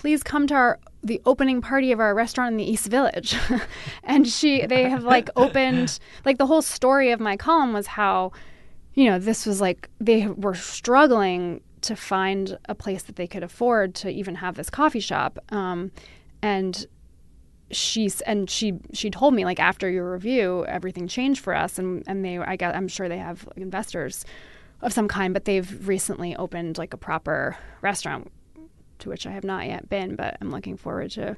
[0.00, 3.36] please come to our the opening party of our restaurant in the East Village.
[4.02, 8.32] and she they have like opened like the whole story of my column was how
[8.94, 13.42] you know, this was like they were struggling to find a place that they could
[13.42, 15.38] afford to even have this coffee shop.
[15.50, 15.92] Um,
[16.42, 16.86] and
[17.70, 22.02] she's and she she told me like after your review everything changed for us and
[22.06, 24.24] and they I guess I'm sure they have investors
[24.80, 28.32] of some kind but they've recently opened like a proper restaurant
[29.00, 31.36] to which I have not yet been but I'm looking forward to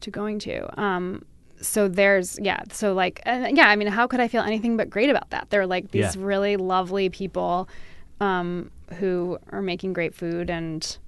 [0.00, 1.24] to going to um
[1.60, 5.10] so there's yeah so like yeah I mean how could I feel anything but great
[5.10, 6.22] about that they're like these Yeah.
[6.24, 7.68] really lovely people
[8.20, 10.98] um who are making great food and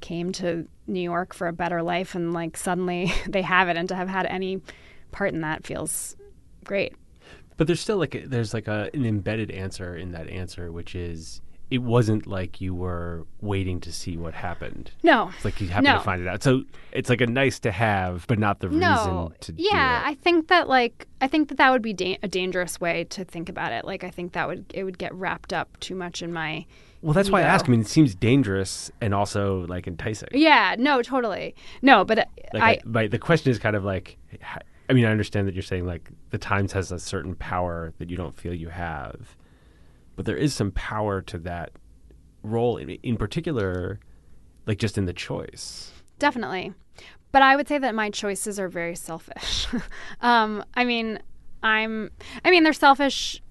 [0.00, 3.88] came to New York for a better life and like suddenly they have it and
[3.90, 4.60] to have had any
[5.12, 6.16] part in that feels
[6.64, 6.94] great.
[7.56, 10.94] But there's still like a, there's like a, an embedded answer in that answer, which
[10.94, 14.90] is it wasn't like you were waiting to see what happened.
[15.02, 15.30] No.
[15.36, 15.98] It's like you happened No.
[15.98, 16.42] to find it out.
[16.42, 18.90] So it's like a nice to have, but not the No.
[18.96, 20.10] reason to Yeah, do it.
[20.10, 23.24] I think that like I think that that would be da- a dangerous way to
[23.24, 23.84] think about it.
[23.84, 26.66] Like I think that would it would get wrapped up too much in my
[27.02, 27.66] well, that's why I ask.
[27.66, 30.28] I mean, it seems dangerous and also like enticing.
[30.32, 31.54] Yeah, no, totally.
[31.80, 34.18] No, but uh, Like, I I, but the question is kind of like,
[34.90, 38.10] I mean, I understand that you're saying like the Times has a certain power that
[38.10, 39.34] you don't feel you have,
[40.20, 41.72] but there is some power to that
[42.42, 42.76] role.
[42.76, 43.98] In, in particular,
[44.66, 45.92] like just in the choice.
[46.18, 46.74] Definitely.
[47.32, 49.66] But I would say that my choices are very selfish.
[50.20, 51.20] um, I mean,
[51.62, 52.10] I'm,
[52.44, 53.42] I mean, they're selfish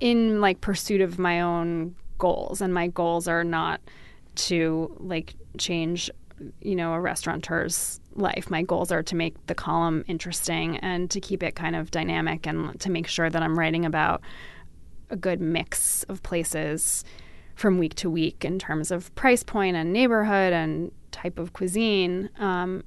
[0.00, 3.82] in like pursuit of my own goals, and my goals are not
[4.36, 6.10] to like change,
[6.62, 8.48] you know, a restaurateur's life.
[8.50, 12.46] My goals are to make the column interesting and to keep it kind of dynamic
[12.46, 14.22] and to make sure that I'm writing about
[15.12, 17.04] a good mix of places
[17.54, 22.30] from week to week in terms of price point and neighborhood and type of cuisine.
[22.38, 22.82] Um,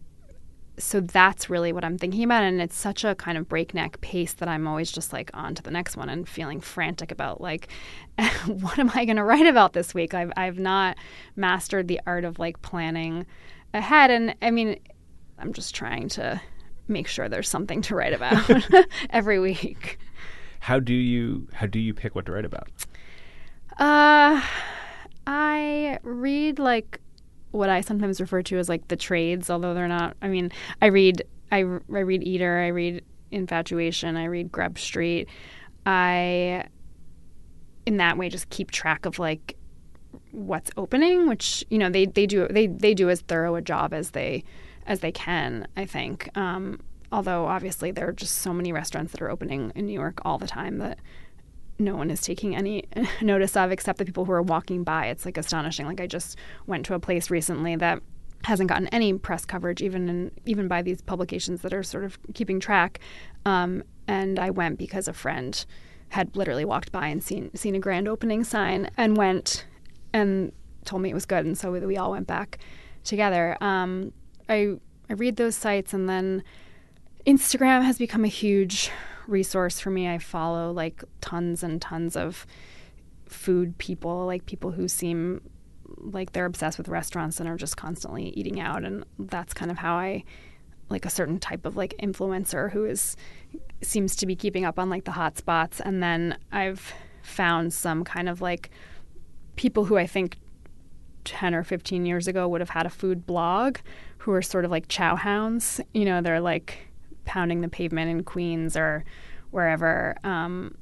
[0.77, 2.43] so that's really what I'm thinking about.
[2.43, 5.63] And it's such a kind of breakneck pace that I'm always just like on to
[5.63, 7.69] the next one and feeling frantic about like,
[8.47, 10.13] what am I going to write about this week?
[10.13, 10.97] I've, I've not
[11.35, 13.25] mastered the art of like planning
[13.73, 14.11] ahead.
[14.11, 14.79] And I mean,
[15.39, 16.41] I'm just trying to
[16.87, 18.49] make sure there's something to write about
[19.09, 19.97] every week.
[20.65, 22.69] How do you how do you pick what to write about?
[23.77, 24.41] Uh,
[25.27, 27.01] I read like
[27.51, 30.17] what I sometimes refer to as like the trades, although they're not.
[30.23, 30.51] I mean,
[30.81, 35.29] I read I, I read Eater, I read Infatuation, I read Grub Street.
[35.85, 36.65] I
[37.85, 39.57] in that way just keep track of like
[40.31, 43.93] what's opening, which you know they they do they they do as thorough a job
[43.93, 44.43] as they
[44.87, 45.67] as they can.
[45.77, 46.35] I think.
[46.35, 46.79] Um,
[47.15, 50.37] although obviously there are just so many restaurants that are opening in New York all
[50.37, 50.99] the time that
[51.79, 52.83] no one is taking any
[53.21, 55.07] notice of except the people who are walking by.
[55.07, 55.85] It's like astonishing.
[55.85, 58.01] Like I just went to a place recently that
[58.43, 62.19] hasn't gotten any press coverage, even in, even by these publications that are sort of
[62.33, 62.99] keeping track.
[63.45, 65.65] Um, and I went because a friend
[66.09, 69.65] had literally walked by and seen seen a grand opening sign and went
[70.11, 70.51] and
[70.83, 72.59] told me it was good, and so we, we all went back
[73.05, 73.57] together.
[73.61, 74.11] Um,
[74.49, 74.75] I
[75.09, 76.43] I read those sites and then
[77.25, 78.91] Instagram has become a huge
[79.27, 80.07] resource for me.
[80.07, 82.45] I follow like tons and tons of
[83.27, 85.41] food people, like people who seem
[85.97, 89.77] like they're obsessed with restaurants and are just constantly eating out and that's kind of
[89.77, 90.23] how I
[90.89, 93.15] like a certain type of like influencer who is
[93.81, 98.03] seems to be keeping up on like the hot spots and then I've found some
[98.03, 98.69] kind of like
[99.55, 100.37] people who I think
[101.23, 103.77] 10 or 15 years ago would have had a food blog
[104.19, 105.81] who are sort of like chow hounds.
[105.93, 106.87] You know, they're like
[107.25, 109.03] pounding the pavement in Queens or
[109.51, 110.75] wherever, um,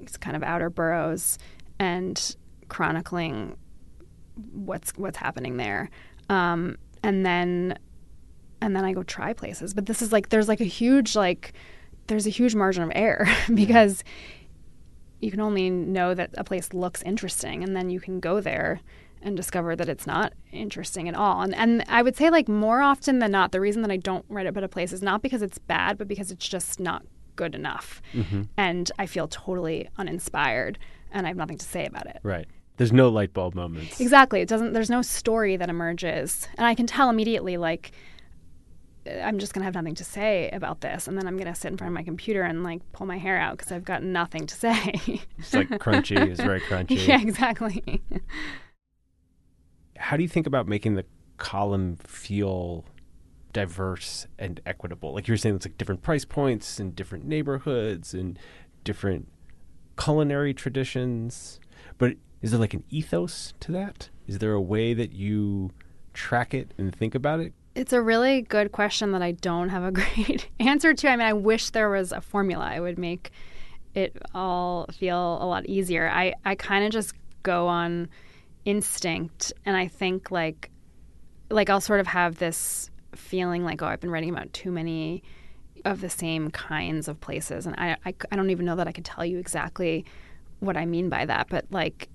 [0.00, 1.38] it's kind of outer boroughs
[1.78, 2.36] and
[2.68, 3.56] chronicling
[4.52, 5.90] what's what's happening there.
[6.28, 7.78] Um, and then
[8.60, 9.74] and then I go try places.
[9.74, 11.52] But this is like there's like a huge like
[12.06, 14.04] there's a huge margin of error because
[15.20, 18.80] you can only know that a place looks interesting and then you can go there
[19.22, 21.42] and discover that it's not interesting at all.
[21.42, 24.24] And and I would say like more often than not, the reason that I don't
[24.28, 27.04] write about a place is not because it's bad, but because it's just not
[27.36, 28.02] good enough.
[28.12, 28.42] Mm-hmm.
[28.56, 30.78] And I feel totally uninspired
[31.12, 32.18] and I have nothing to say about it.
[32.22, 32.46] Right.
[32.76, 34.00] There's no light bulb moments.
[34.00, 34.40] Exactly.
[34.40, 36.48] It doesn't there's no story that emerges.
[36.56, 37.92] And I can tell immediately like
[39.06, 41.76] I'm just gonna have nothing to say about this, and then I'm gonna sit in
[41.76, 44.54] front of my computer and like pull my hair out because I've got nothing to
[44.54, 45.20] say.
[45.38, 46.16] It's like crunchy.
[46.16, 47.06] It's very crunchy.
[47.06, 48.02] yeah, exactly.
[50.02, 51.04] How do you think about making the
[51.36, 52.84] column feel
[53.52, 55.14] diverse and equitable?
[55.14, 58.36] Like you were saying, it's like different price points and different neighborhoods and
[58.82, 59.28] different
[59.96, 61.60] culinary traditions.
[61.98, 64.08] But is there like an ethos to that?
[64.26, 65.70] Is there a way that you
[66.14, 67.52] track it and think about it?
[67.76, 71.08] It's a really good question that I don't have a great answer to.
[71.08, 72.72] I mean, I wish there was a formula.
[72.74, 73.30] It would make
[73.94, 76.10] it all feel a lot easier.
[76.10, 78.08] I, I kind of just go on
[78.64, 79.52] instinct.
[79.64, 80.70] And I think like
[81.50, 85.22] like I'll sort of have this feeling like oh I've been writing about too many
[85.84, 87.66] of the same kinds of places.
[87.66, 90.04] And I, I, I don't even know that I could tell you exactly
[90.60, 91.48] what I mean by that.
[91.48, 92.08] But like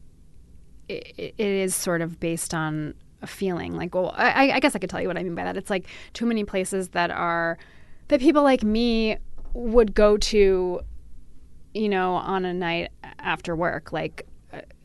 [0.87, 3.75] it, it is sort of based on a feeling.
[3.75, 5.57] Like well I, I guess I could tell you what I mean by that.
[5.57, 7.57] It's like too many places that are
[8.07, 9.17] that people like me
[9.53, 10.81] would go to
[11.73, 13.91] you know on a night after work.
[13.91, 14.25] Like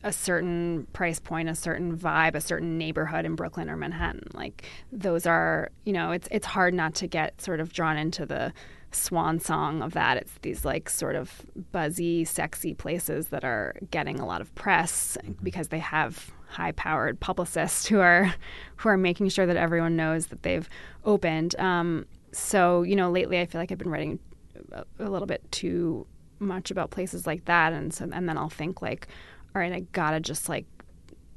[0.03, 4.27] a certain price point, a certain vibe, a certain neighborhood in Brooklyn or Manhattan.
[4.33, 8.25] Like those are, you know, it's it's hard not to get sort of drawn into
[8.25, 8.53] the
[8.91, 10.17] swan song of that.
[10.17, 11.41] It's these like sort of
[11.71, 17.87] buzzy, sexy places that are getting a lot of press because they have high-powered publicists
[17.87, 18.35] who are
[18.75, 20.69] who are making sure that everyone knows that they've
[21.05, 21.55] opened.
[21.59, 24.19] Um, so you know, lately I feel like I've been writing
[24.71, 26.05] a, a little bit too
[26.39, 29.07] much about places like that, and so and then I'll think like
[29.55, 30.65] all right, I gotta just like,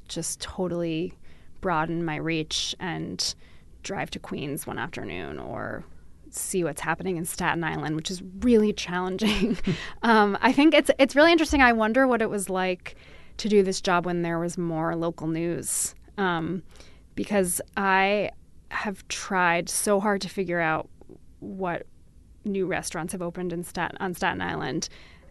[0.08, 1.12] just totally
[1.60, 3.34] broaden my reach and
[3.82, 5.84] drive to Queens one afternoon or
[6.30, 9.58] see what's happening in Staten Island, which is really challenging.
[10.02, 11.62] um, I think it's it's really interesting.
[11.62, 12.96] I wonder what it was like
[13.38, 16.62] to do this job when there was more local news, um,
[17.14, 18.30] because I
[18.70, 20.88] have tried so hard to figure out
[21.40, 21.86] what
[22.44, 24.88] new restaurants have opened in Staten on Staten Island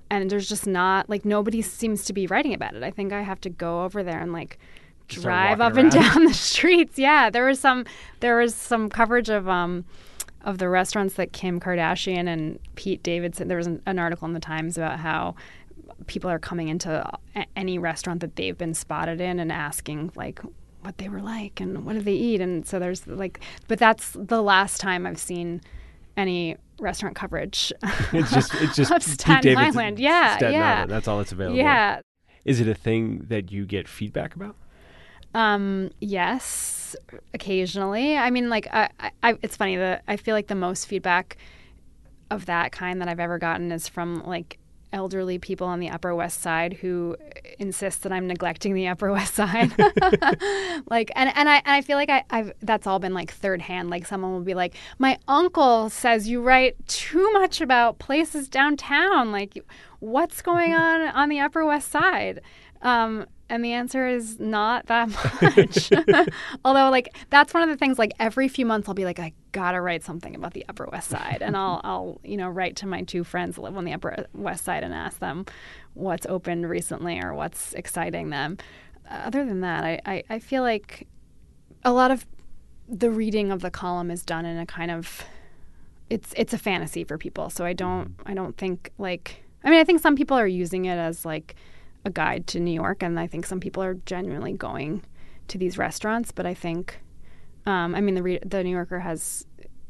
[0.09, 2.83] and there's just not like nobody seems to be writing about it.
[2.83, 4.59] I think I have to go over there and like
[5.07, 6.97] drive up and down the streets.
[6.97, 7.85] Yeah, there was some
[8.19, 9.85] there was some coverage of um
[10.41, 13.47] of the restaurants that Kim Kardashian and Pete Davidson.
[13.47, 15.35] There was an, an article in the Times about how
[16.07, 17.07] people are coming into
[17.55, 20.39] any restaurant that they've been spotted in and asking like
[20.81, 24.11] what they were like and what did they eat and so there's like but that's
[24.13, 25.61] the last time I've seen
[26.15, 27.71] any restaurant coverage.
[28.13, 29.99] it's just it's just of Staten Island.
[29.99, 30.75] Yeah, Staten yeah.
[30.75, 30.91] Island.
[30.91, 31.57] That's all that's available.
[31.57, 32.01] Yeah.
[32.43, 34.55] Is it a thing that you get feedback about?
[35.33, 36.95] Um, yes,
[37.33, 38.15] occasionally.
[38.17, 38.89] I mean, like, I,
[39.21, 41.37] I, it's funny that I feel like the most feedback
[42.31, 44.59] of that kind that I've ever gotten is from like
[44.95, 47.15] elderly people on the Upper West Side who
[47.59, 49.71] insist that I'm neglecting the Upper West Side.
[50.89, 53.61] like, and and I and I feel like I, I've that's all been like third
[53.61, 53.89] hand.
[53.89, 59.31] Like, someone will be like, "My uncle says you write too much about places downtown.
[59.31, 59.61] Like,
[59.99, 62.41] what's going on on the Upper West Side?"
[62.81, 65.09] Um, and the answer is not that
[65.41, 65.91] much.
[66.65, 67.99] Although, like, that's one of the things.
[67.99, 71.09] Like, every few months, I'll be like, I gotta write something about the Upper West
[71.09, 73.93] Side, and I'll, I'll, you know, write to my two friends that live on the
[73.93, 75.45] Upper West Side and ask them
[75.93, 78.57] what's opened recently or what's exciting them.
[79.09, 81.07] Other than that, I, I, I feel like
[81.83, 82.25] a lot of
[82.87, 85.23] the reading of the column is done in a kind of
[86.09, 87.49] it's it's a fantasy for people.
[87.49, 88.31] So I don't mm-hmm.
[88.31, 91.55] I don't think like I mean I think some people are using it as like
[92.05, 95.03] a guide to New York, and I think some people are genuinely going
[95.47, 96.31] to these restaurants.
[96.31, 96.99] But I think,
[97.65, 99.45] um, I mean, the re- the New Yorker has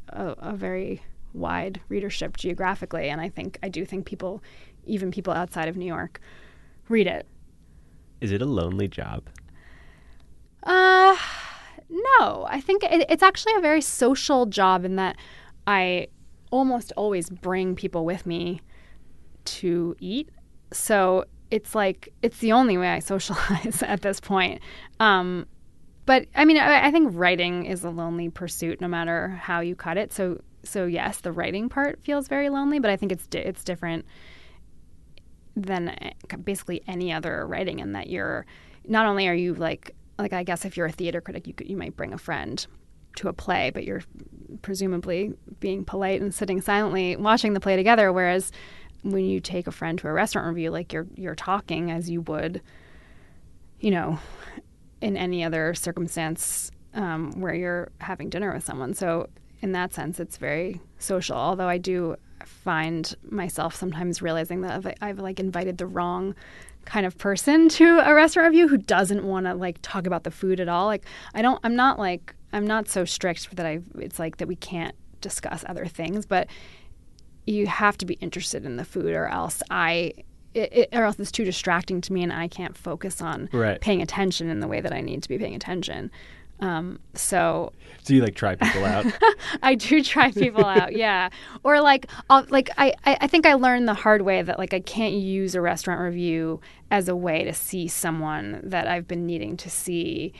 [0.08, 1.02] a, a, very
[1.34, 4.42] wide readership geographically, and I think I do think people,
[4.84, 6.20] even people outside of New York,
[6.88, 7.26] read it.
[8.20, 9.24] Is it a lonely job?
[10.62, 11.16] Uh,
[11.90, 12.46] no.
[12.48, 15.16] I think it, it's actually a very social job in that
[15.66, 16.08] I
[16.50, 18.62] almost always bring people with me
[19.44, 20.30] to eat.
[20.72, 24.60] So it's like it's the only way I socialize at this point.
[25.00, 25.46] Um,
[26.04, 29.74] but I mean, I, I, think writing is a lonely pursuit, no matter how you
[29.74, 30.12] cut it.
[30.12, 33.64] So, so yes, the writing part feels very lonely, but I think it's di- it's
[33.64, 34.06] different
[35.56, 36.12] than eh,
[36.44, 38.46] basically any other writing in that you're
[38.86, 41.68] not only are you like like I guess if you're a theater critic, you could,
[41.68, 42.64] you might bring a friend
[43.16, 44.02] to a play, but you're
[44.62, 48.52] presumably being polite and sitting silently watching the play together, whereas
[49.12, 52.22] when you take a friend to a restaurant review, like you're you're talking as you
[52.22, 52.62] would,
[53.80, 54.18] you know,
[55.00, 58.94] in any other circumstance um, where you're having dinner with someone.
[58.94, 59.28] So
[59.60, 61.36] in that sense, it's very social.
[61.36, 66.34] Although I do find myself sometimes realizing that I've, I've like invited the wrong
[66.84, 70.30] kind of person to a restaurant review who doesn't want to like talk about the
[70.30, 70.86] food at all.
[70.86, 71.04] Like
[71.34, 73.80] I don't, I'm not like I'm not so strict that I.
[73.96, 76.48] It's like that we can't discuss other things, but
[77.46, 80.12] you have to be interested in the food or else I
[80.54, 83.80] it, it, or else it's too distracting to me and I can't focus on Right.
[83.80, 86.10] paying attention in the way that I need to be paying attention.
[86.60, 89.04] Um, so So you like try people out.
[89.62, 91.28] I do try people out, yeah.
[91.62, 94.72] Or like, I'll, like I, I I think I learned the hard way that like
[94.72, 99.26] I can't use a restaurant review as a way to see someone that I've been
[99.26, 100.32] needing to see.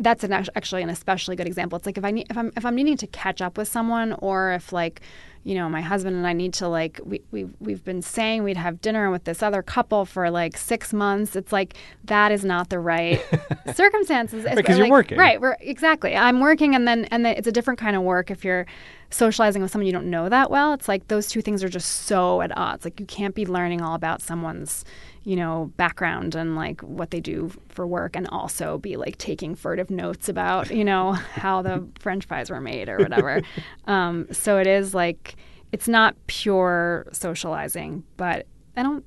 [0.00, 1.76] That's an actually an especially good example.
[1.76, 4.14] It's like if I need if I'm if I'm needing to catch up with someone,
[4.14, 5.00] or if like
[5.44, 8.56] you know my husband and I need to like we we we've been saying we'd
[8.56, 11.34] have dinner with this other couple for like six months.
[11.34, 11.74] It's like
[12.04, 13.20] that is not the right
[13.74, 14.44] circumstances.
[14.44, 15.18] It's 'cause you're working.
[15.18, 15.40] right?
[15.40, 16.16] We're exactly.
[16.16, 18.66] I'm working, and then and then it's a different kind of work if you're
[19.10, 20.72] socializing with someone you don't know that well.
[20.72, 22.84] It's like those two things are just so at odds.
[22.84, 24.86] Like you can't be learning all about someone's,
[25.24, 29.54] you know, background and like what they do for work, and also be like taking
[29.54, 33.42] furtive notes about you know how the French fries were made or whatever.
[33.86, 35.31] um, so it is like
[35.72, 38.46] it's not pure socializing, but
[38.76, 39.04] I don't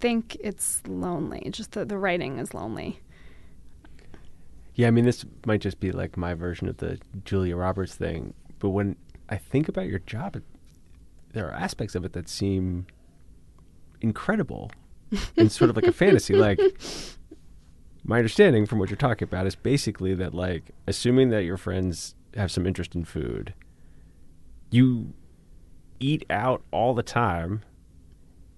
[0.00, 1.48] think it's lonely.
[1.50, 3.00] Just the, the writing is lonely.
[4.74, 8.34] Yeah, I mean, this might just be like my version of the Julia Roberts thing,
[8.58, 8.96] but when
[9.28, 10.40] I think about your job,
[11.32, 12.86] there are aspects of it that seem
[14.00, 14.70] incredible
[15.36, 16.34] and sort of like a fantasy.
[16.34, 16.60] Like,
[18.04, 22.14] my understanding from what you're talking about is basically that, like, assuming that your friends
[22.34, 23.54] have some interest in food,
[24.70, 25.12] you
[26.00, 27.62] eat out all the time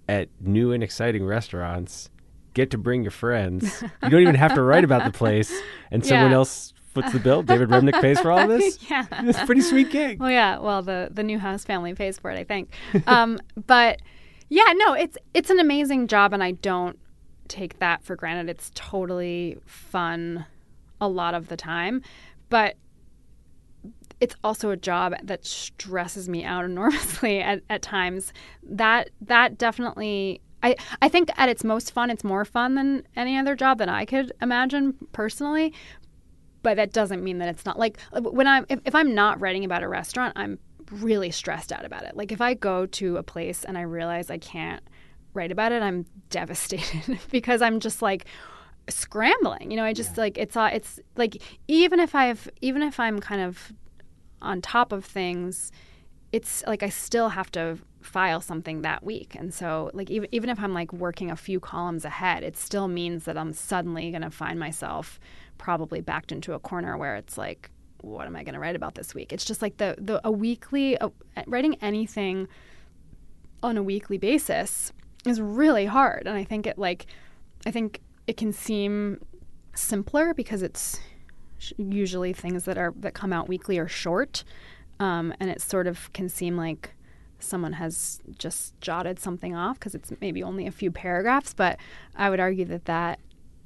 [0.07, 2.09] at new and exciting restaurants.
[2.53, 3.81] Get to bring your friends.
[4.03, 5.53] You don't even have to write about the place,
[5.89, 6.37] and someone Yeah.
[6.37, 7.43] else foots the bill.
[7.43, 8.77] David Remnick pays for all of this.
[8.89, 9.05] yeah.
[9.11, 10.19] It's a pretty sweet gig.
[10.19, 10.57] Well, yeah.
[10.59, 12.73] Well, the the Newhouse family pays for it, I think.
[13.07, 14.01] Um, but
[14.49, 16.99] yeah, no, it's it's an amazing job, and I don't
[17.47, 18.49] take that for granted.
[18.49, 20.45] It's totally fun
[20.99, 22.01] a lot of the time,
[22.49, 22.75] but
[24.21, 28.33] it's also a job that stresses me out enormously at, at times.
[28.63, 30.41] That that definitely.
[30.63, 33.89] I, I think at its most fun, it's more fun than any other job that
[33.89, 35.73] I could imagine personally
[36.63, 39.65] but that doesn't mean that it's not like when I'm if, if I'm not writing
[39.65, 40.59] about a restaurant, I'm
[40.91, 42.15] really stressed out about it.
[42.15, 44.83] Like if I go to a place and I realize I can't
[45.33, 48.25] write about it, I'm devastated because I'm just like
[48.89, 49.71] scrambling.
[49.71, 53.19] You know, I just like it's uh, it's like even if I've even if I'm
[53.19, 53.73] kind of
[54.41, 55.71] on top of things,
[56.31, 59.35] it's like I still have to file something that week.
[59.35, 62.87] And so like even even if I'm like working a few columns ahead, it still
[62.87, 65.19] means that I'm suddenly going to find myself
[65.57, 67.69] probably backed into a corner where it's like
[68.01, 69.31] what am I going to write about this week?
[69.31, 71.09] It's just like the the a weekly uh,
[71.45, 72.47] writing anything
[73.61, 74.91] on a weekly basis
[75.25, 77.05] is really hard and I think it like
[77.65, 79.23] I think it can seem
[79.75, 80.99] simpler because it's
[81.77, 84.43] usually things that are that come out weekly are short.
[84.99, 86.93] Um, and it sort of can seem like
[87.39, 91.79] someone has just jotted something off because it's maybe only a few paragraphs but
[92.15, 93.19] i would argue that that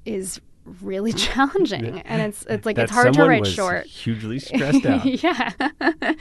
[0.05, 0.39] is
[0.82, 5.05] really challenging and it's it's like it's hard to write short Hugely stressed out.
[5.05, 5.51] yeah.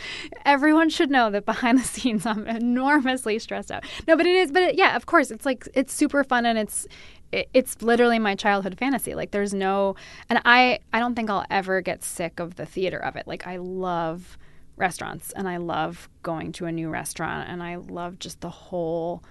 [0.45, 3.84] Everyone should know that behind the scenes I'm enormously stressed out.
[4.07, 6.59] No, but it is but it, yeah, of course it's like it's super fun and
[6.59, 6.86] it's
[7.32, 9.14] it, it's literally my childhood fantasy.
[9.14, 9.97] Like there's no
[10.28, 13.26] and I I don't think I'll ever get sick of the theater of it.
[13.26, 14.36] Like I love
[14.76, 19.22] restaurants and I love going to a new restaurant and I love just the whole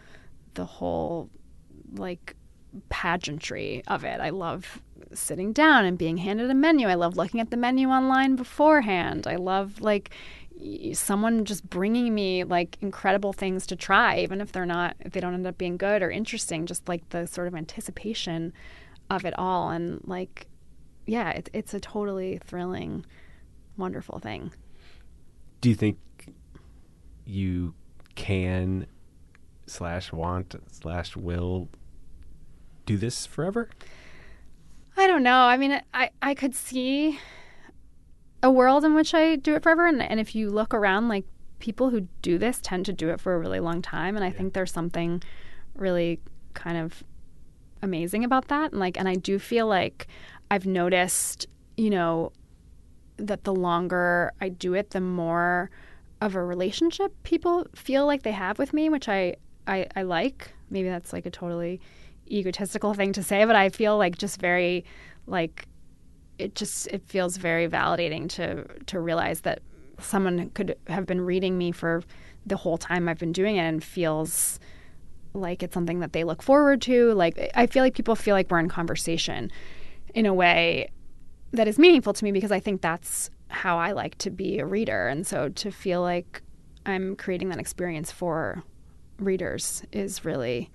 [0.56, 1.30] the whole
[1.96, 2.36] like
[2.90, 4.20] pageantry of it.
[4.20, 4.82] I love
[5.14, 6.88] sitting down and being handed a menu.
[6.88, 9.28] I love looking at the menu online beforehand.
[9.28, 10.12] I love like
[10.94, 15.20] someone just bringing me like incredible things to try even if they're not if they
[15.20, 18.54] don't end up being good or interesting just like the sort of anticipation
[19.10, 20.48] of it all and like
[21.06, 23.06] yeah, it, it's a totally thrilling
[23.78, 24.52] wonderful thing.
[25.62, 25.98] Do you think
[27.26, 27.74] you
[28.16, 28.88] can
[29.66, 31.70] slash want slash will
[32.86, 33.70] do this forever?
[34.96, 35.42] I don't know.
[35.42, 37.20] I mean, I, I could see
[38.42, 39.88] a world in which I do it forever.
[39.88, 41.26] And, and if you look around, like
[41.60, 44.16] people who do this tend to do it for a really long time.
[44.16, 45.24] And I think there's something
[45.76, 46.20] really
[46.54, 47.04] kind of
[47.82, 48.72] amazing about that.
[48.72, 50.08] And like, and I do feel like
[50.52, 52.32] I've noticed, you know,
[53.18, 55.72] that the longer I do it, the more
[56.22, 59.36] of a relationship people feel like they have with me, which I,
[59.68, 60.52] I, I like.
[60.70, 61.80] Maybe that's like a totally
[62.34, 64.86] egotistical thing to say, but I feel like just very
[65.28, 65.68] like
[66.38, 69.62] it just it feels very validating to to realize that
[70.00, 72.04] someone could have been reading me for
[72.46, 74.60] the whole time I've been doing it and feels
[75.34, 77.14] like it's something that they look forward to.
[77.14, 79.52] Like I feel like people feel like we're in conversation
[80.14, 80.90] in a way
[81.52, 84.66] that is meaningful to me because I think that's how I like to be a
[84.66, 85.08] reader.
[85.08, 86.42] And so to feel like
[86.86, 88.64] I'm creating that experience for
[89.20, 90.72] readers is really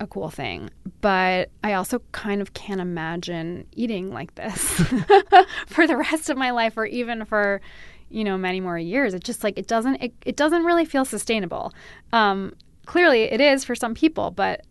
[0.00, 0.70] a cool thing.
[1.00, 4.60] But I also kind of can't imagine eating like this
[5.66, 7.60] for the rest of my life or even for
[8.08, 9.14] you know many more years.
[9.14, 11.72] It just like it doesn't it, it doesn't really feel sustainable.
[12.12, 12.54] Um,
[12.86, 14.62] clearly it is for some people, but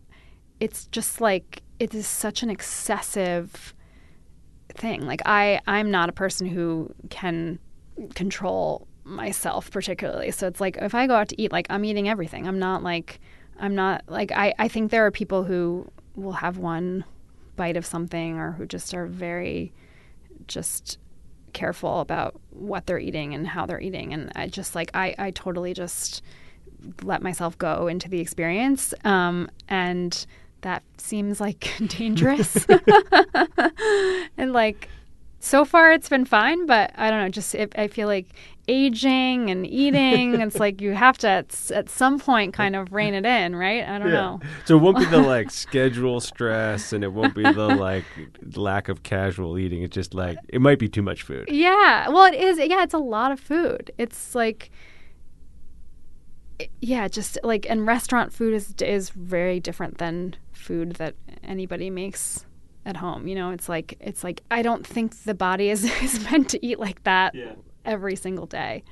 [0.60, 3.74] it's just like it is such an excessive
[4.68, 5.02] thing.
[5.06, 7.58] Like I I'm not a person who can
[8.14, 10.30] control myself particularly.
[10.30, 12.48] So it's like if I go out to eat, like I'm eating everything.
[12.48, 13.20] I'm not like
[13.58, 17.04] I'm not like I, I think there are people who will have one
[17.56, 19.72] bite of something or who just are very
[20.48, 20.98] just
[21.52, 24.12] careful about what they're eating and how they're eating.
[24.12, 26.22] And I just like I, I totally just
[27.02, 30.26] let myself go into the experience um, and
[30.60, 32.66] that seems like dangerous.
[34.36, 34.88] And like
[35.44, 38.28] so far it's been fine but i don't know just it, i feel like
[38.68, 43.14] aging and eating it's like you have to at, at, some point kind of rein
[43.14, 43.86] it in right?
[43.86, 44.14] I don't yeah.
[44.14, 44.40] know.
[44.64, 48.04] So it won't be the like schedule stress and it won't be the like
[48.56, 49.82] lack of casual eating.
[49.82, 51.48] It's just like it might be too much food.
[51.50, 52.08] Yeah.
[52.08, 53.90] Well it is yeah it's a lot of food.
[53.98, 54.70] It's like
[56.80, 62.46] yeah just like and restaurant food is is very different than food that anybody makes
[62.86, 63.26] at home.
[63.26, 66.66] You know, it's like it's like I don't think the body is, is meant to
[66.66, 67.34] eat like that.
[67.34, 67.52] Yeah.
[67.84, 68.84] Every single day.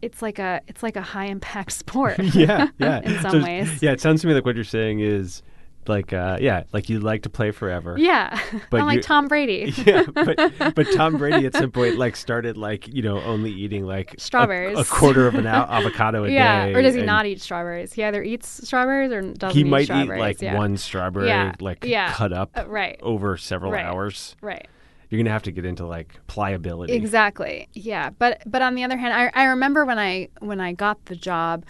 [0.00, 2.18] It's like a it's like a high impact sport.
[2.34, 3.00] yeah, yeah.
[3.04, 3.82] in some so, ways.
[3.82, 5.42] Yeah, it sounds to me like what you're saying is
[5.88, 7.96] like uh, yeah, like you like to play forever.
[7.98, 8.38] Yeah,
[8.70, 9.72] but I'm like Tom Brady.
[9.84, 10.36] yeah, but
[10.74, 14.78] but Tom Brady at some point like started like you know only eating like strawberries,
[14.78, 16.72] a, a quarter of an avocado a yeah, day.
[16.72, 17.92] Yeah, or does he not eat strawberries?
[17.92, 19.56] He either eats strawberries or doesn't.
[19.56, 20.56] He might eat like yeah.
[20.56, 21.52] one strawberry, yeah.
[21.60, 22.98] like cut up uh, right.
[23.02, 23.84] over several right.
[23.84, 24.36] hours.
[24.40, 24.68] Right.
[25.14, 26.92] You're gonna have to get into like pliability.
[26.92, 27.68] Exactly.
[27.72, 31.04] Yeah, but but on the other hand, I I remember when I when I got
[31.04, 31.64] the job,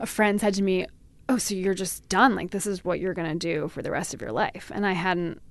[0.00, 0.86] a friend said to me,
[1.28, 2.34] oh, so you're just done.
[2.34, 4.72] Like this is what you're gonna do for the rest of your life.
[4.74, 5.42] And I hadn't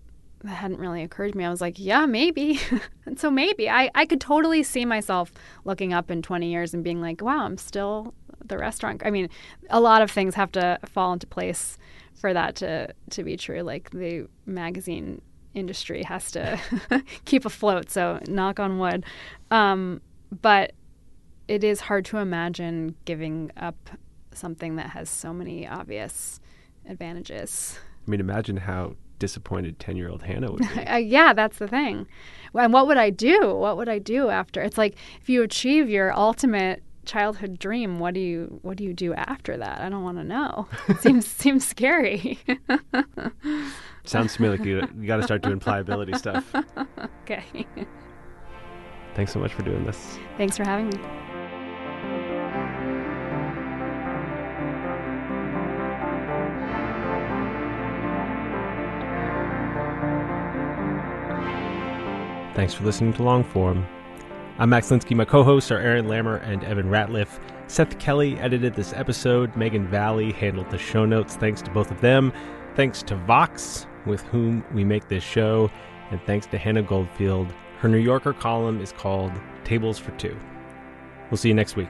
[0.42, 1.46] that hadn't really occurred to me.
[1.46, 2.60] I was like, yeah, maybe.
[3.06, 5.32] and so maybe I, I could totally see myself
[5.64, 9.04] looking up in 20 years and being like, wow, I'm still the restaurant.
[9.06, 9.30] I mean,
[9.70, 11.78] a lot of things have to fall into place
[12.14, 13.62] for that to, to be true.
[13.62, 15.22] Like the magazine
[15.56, 16.60] industry has to
[17.26, 17.90] keep afloat.
[17.90, 19.06] So knock on wood.
[19.50, 20.02] Um,
[20.42, 20.74] but
[21.48, 23.76] it is hard to imagine giving up
[24.34, 26.40] something that has so many obvious
[26.88, 27.80] advantages.
[28.06, 30.80] I mean, imagine how disappointed 10 year old Hannah would be.
[30.88, 32.06] uh, yeah, that's the thing.
[32.54, 33.56] And what would I do?
[33.56, 34.62] What would I do after?
[34.62, 38.94] It's like if you achieve your ultimate childhood dream, what do you what do you
[38.94, 39.82] do after that?
[39.82, 40.68] I don't want to know.
[40.88, 42.40] It seems seems scary.
[44.04, 46.54] Sounds to me like you, you got to start doing pliability stuff.
[47.26, 47.66] Okay.
[49.16, 50.20] Thanks so much for doing this.
[50.38, 51.00] Thanks for having me.
[62.54, 63.86] Thanks for listening to Longform.
[64.58, 65.18] I'm Max Linsky.
[65.18, 67.42] My co hosts are Aaron Lammer and Evan Ratliff.
[67.68, 69.54] Seth Kelly edited this episode.
[69.58, 71.36] Megan Valley handled the show notes.
[71.36, 72.32] Thanks to both of them.
[72.74, 75.70] Thanks to Vox, with whom we make this show.
[76.10, 77.54] And thanks to Hannah Goldfield.
[77.80, 79.34] Her New Yorker column is called
[79.66, 80.38] Tables for Two.
[81.30, 81.90] We'll see you next week.